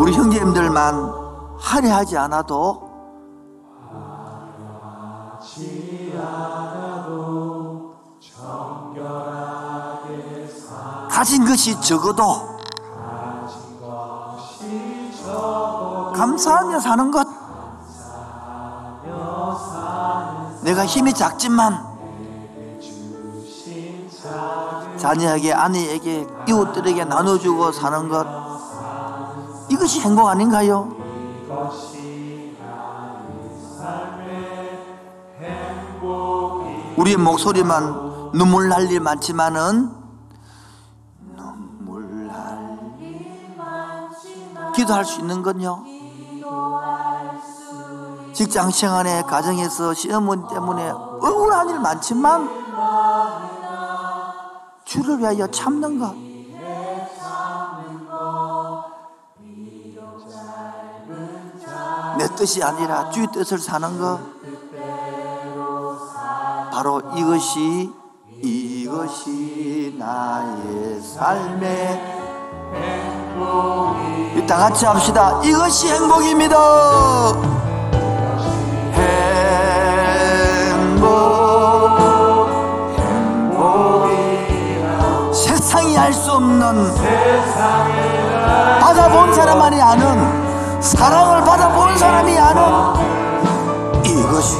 우리 0.00 0.12
형제님들만 0.12 1.12
하려 1.60 1.94
하지 1.94 2.16
않아도 2.18 2.88
가진 11.10 11.44
것이 11.44 11.80
적어도 11.80 12.58
감사하며 16.14 16.80
사는 16.80 17.10
것. 17.10 17.26
내가 20.62 20.84
힘이 20.84 21.12
작지만 21.14 21.87
자녀에게 24.98 25.52
아내에게 25.52 26.26
이웃들에게 26.48 27.04
나눠주고 27.04 27.72
사는 27.72 28.08
것 28.08 28.26
이것이 29.70 30.00
행복 30.00 30.28
아닌가요? 30.28 30.96
우리의 36.96 37.16
목소리만 37.16 38.30
눈물 38.34 38.68
날 38.68 38.88
일 38.90 39.00
많지만은 39.00 39.90
눈물 41.36 42.26
날일 42.26 43.56
기도할 44.74 45.04
수 45.04 45.20
있는 45.20 45.42
건요. 45.42 45.82
직장 48.32 48.70
생활에 48.70 49.22
가정에서 49.22 49.94
시어머니 49.94 50.46
때문에 50.48 50.90
억울한 50.90 51.70
일 51.70 51.80
많지만 51.80 52.48
주를 54.88 55.18
위하여 55.18 55.46
참는 55.48 55.98
것. 55.98 56.14
내 62.16 62.26
뜻이 62.34 62.62
아니라 62.62 63.10
주의 63.10 63.26
뜻을 63.30 63.58
사는 63.58 64.00
것. 64.00 64.18
바로 66.72 67.02
이것이 67.14 67.92
이것이 68.42 69.94
나의 69.98 71.02
삶의 71.02 72.16
다 74.46 74.56
같이 74.56 74.86
합시다. 74.86 75.42
이것이 75.44 75.88
행복입니다. 75.92 76.56
행복, 80.72 81.57
알 86.08 86.14
수 86.14 86.32
없는 86.32 86.94
받아본 88.80 89.34
사람만이 89.34 89.82
아는 89.82 90.80
사랑을 90.80 91.44
받아본 91.44 91.98
사람이 91.98 92.38
아는 92.38 92.62
이것이 94.06 94.56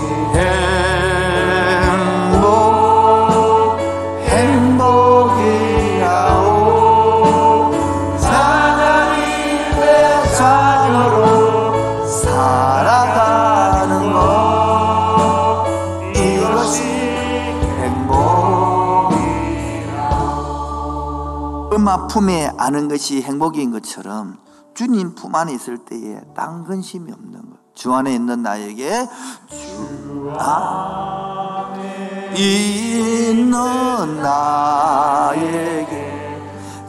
품에 22.07 22.53
아는 22.57 22.89
것이 22.89 23.23
행복인 23.23 23.71
것처럼 23.73 24.39
주님 24.75 25.15
품 25.15 25.35
안에 25.35 25.53
있을 25.53 25.79
때에 25.79 26.21
딴 26.37 26.65
근심이 26.65 27.11
없는 27.11 27.33
것. 27.33 27.59
주 27.75 27.93
안에 27.93 28.15
있는 28.15 28.43
나에게 28.43 29.09
주 29.49 30.33
안에 30.39 32.35
있는 32.37 34.23
나에게 34.23 35.87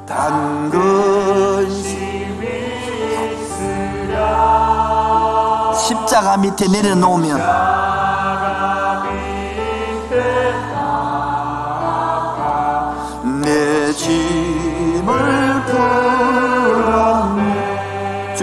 단 0.06 0.70
근심이 0.70 2.10
십자가 5.76 6.38
밑에 6.38 6.68
내려놓으면 6.68 7.69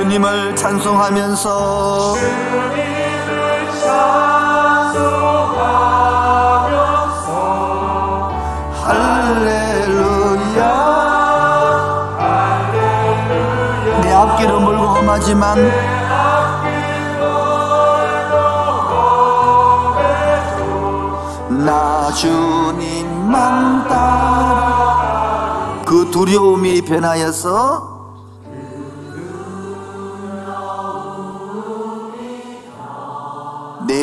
풀었네 0.06 0.16
주님을 0.16 0.54
찬송하면서 0.54 2.16
할렐루야. 9.76 10.62
내 14.02 14.12
앞길을 14.12 14.60
물고 14.60 14.84
험하지만 14.84 15.72
나 21.64 22.12
주님만 22.12 23.88
따라 23.88 25.82
그 25.84 26.08
두려움이 26.12 26.82
변하여서 26.82 27.95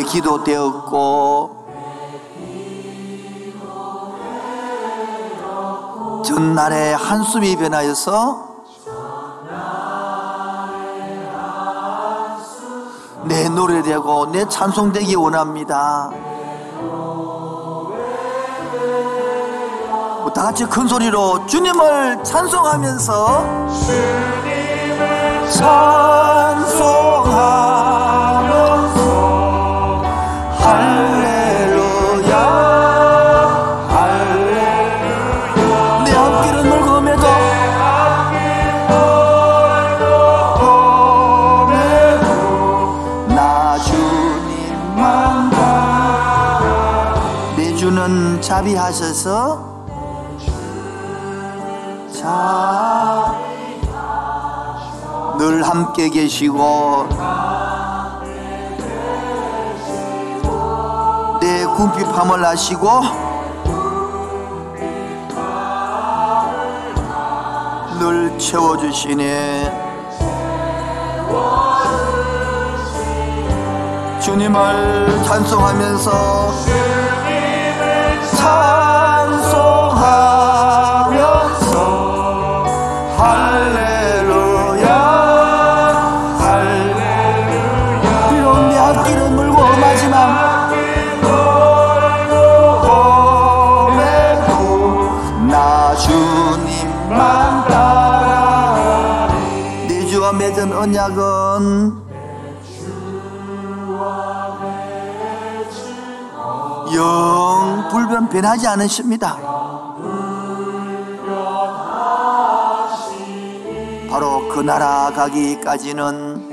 내 0.03 0.09
기도 0.09 0.43
되었고 0.43 1.63
전날의 6.25 6.97
한숨이 6.97 7.55
변하여서 7.55 8.53
내 13.23 13.47
노래되고 13.47 14.31
내 14.31 14.45
찬송되기 14.49 15.15
원합니다. 15.15 16.11
다 20.35 20.43
같이 20.43 20.65
큰 20.65 20.87
소리로 20.87 21.45
주님을 21.45 22.23
찬송하면서 22.23 23.69
찬송하면서 25.51 27.02
함께 55.93 56.09
계시고 56.09 57.07
내 61.39 61.65
궁핍함을 61.65 62.43
아시고 62.43 62.89
늘 67.99 68.35
채워주시네. 68.39 69.71
주님을 74.19 75.23
찬송하면서 75.25 76.51
찬송하 78.35 79.43
변 108.33 108.41
변하지 108.41 108.67
않으십니다. 108.67 109.37
바로 114.09 114.49
그 114.49 114.59
나라 114.59 115.11
가기까지는 115.15 116.49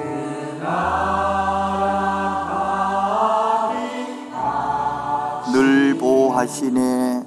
늘 5.52 5.96
보호하시네. 5.98 7.22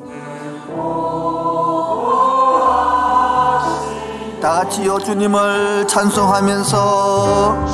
다 4.39 4.51
같이요 4.51 4.99
주님을 4.99 5.87
찬송하면서 5.87 7.65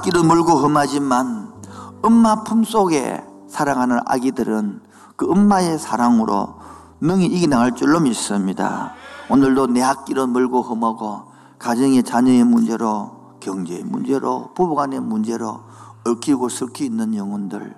앞길은 0.00 0.26
멀고 0.26 0.52
험하지만 0.52 1.52
엄마 2.00 2.42
품속에 2.42 3.22
사랑하는 3.48 4.00
아기들은 4.06 4.80
그 5.16 5.30
엄마의 5.30 5.78
사랑으로 5.78 6.54
능히 7.02 7.26
이겨나갈 7.26 7.74
줄로 7.74 8.00
믿습니다. 8.00 8.94
오늘도 9.28 9.66
내 9.66 9.82
앞길은 9.82 10.32
멀고 10.32 10.62
험하고 10.62 11.24
가정의 11.58 12.02
자녀의 12.02 12.44
문제로 12.44 13.10
경제의 13.40 13.84
문제로 13.84 14.54
부부간의 14.54 15.00
문제로 15.00 15.60
얽히고 16.06 16.48
섞여 16.48 16.82
있는 16.82 17.14
영혼들 17.14 17.76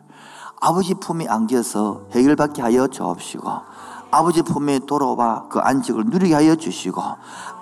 아버지 0.61 0.95
품에 0.95 1.27
안겨서 1.27 2.07
해결받게 2.13 2.63
하여 2.63 2.87
주옵시고 2.87 3.51
아버지 4.13 4.43
품에 4.43 4.81
돌아와 4.81 5.49
그 5.49 5.59
안식을 5.59 6.05
누리게 6.05 6.35
하여 6.35 6.55
주시고 6.55 7.03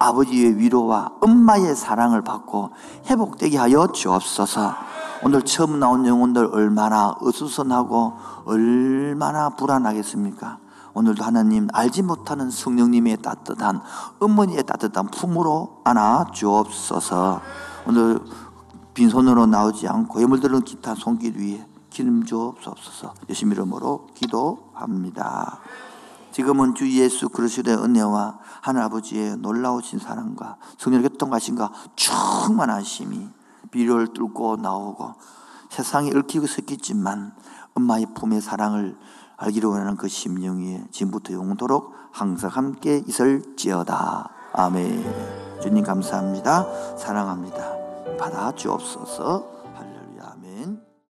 아버지의 0.01 0.59
위로와 0.59 1.13
엄마의 1.21 1.77
사랑을 1.77 2.23
받고 2.23 2.71
회복되게 3.07 3.57
하여 3.57 3.87
주옵소서. 3.87 4.75
오늘 5.23 5.43
처음 5.43 5.79
나온 5.79 6.05
영혼들 6.05 6.51
얼마나 6.53 7.15
어수선하고 7.21 8.15
얼마나 8.47 9.51
불안하겠습니까? 9.51 10.59
오늘도 10.93 11.23
하나님 11.23 11.69
알지 11.73 12.03
못하는 12.03 12.51
성령님의 12.51 13.19
따뜻한 13.19 13.81
어머니의 14.19 14.65
따뜻한 14.65 15.07
품으로 15.07 15.83
안아 15.85 16.33
주옵소서. 16.33 17.41
오늘 17.87 18.19
빈손으로 18.95 19.47
나오지 19.47 19.87
않고 19.87 20.21
예물들은 20.21 20.63
기타 20.63 20.97
손길 20.97 21.39
위에 21.39 21.65
기름 21.91 22.25
주옵소서. 22.25 23.15
예수님 23.29 23.53
이름으로 23.53 24.09
기도합니다 24.15 25.61
지금은 26.41 26.75
주 26.75 26.91
예수 26.93 27.29
그리스도의 27.29 27.77
은혜와 27.77 28.39
하늘 28.63 28.81
아버지의 28.85 29.37
놀라우신 29.37 29.99
사랑과 29.99 30.57
성령의 30.79 31.11
교통하신과 31.11 31.71
충만하심이 31.97 33.29
비료를 33.71 34.15
뚫고 34.15 34.57
나오고 34.57 35.13
세상에 35.69 36.11
얽히고 36.15 36.47
섞이지만 36.47 37.35
엄마의 37.75 38.07
품의 38.15 38.41
사랑을 38.41 38.97
알기로 39.37 39.69
원하는 39.69 39.97
그 39.97 40.09
심령 40.09 40.61
위에 40.61 40.83
지금부터 40.91 41.35
영원토록 41.35 41.93
항상 42.11 42.49
함께 42.51 43.03
있을지어다. 43.07 44.31
아멘. 44.55 45.61
주님 45.61 45.85
감사합니다. 45.85 46.97
사랑합니다. 46.97 48.17
받아 48.19 48.51
주옵소서 48.53 49.60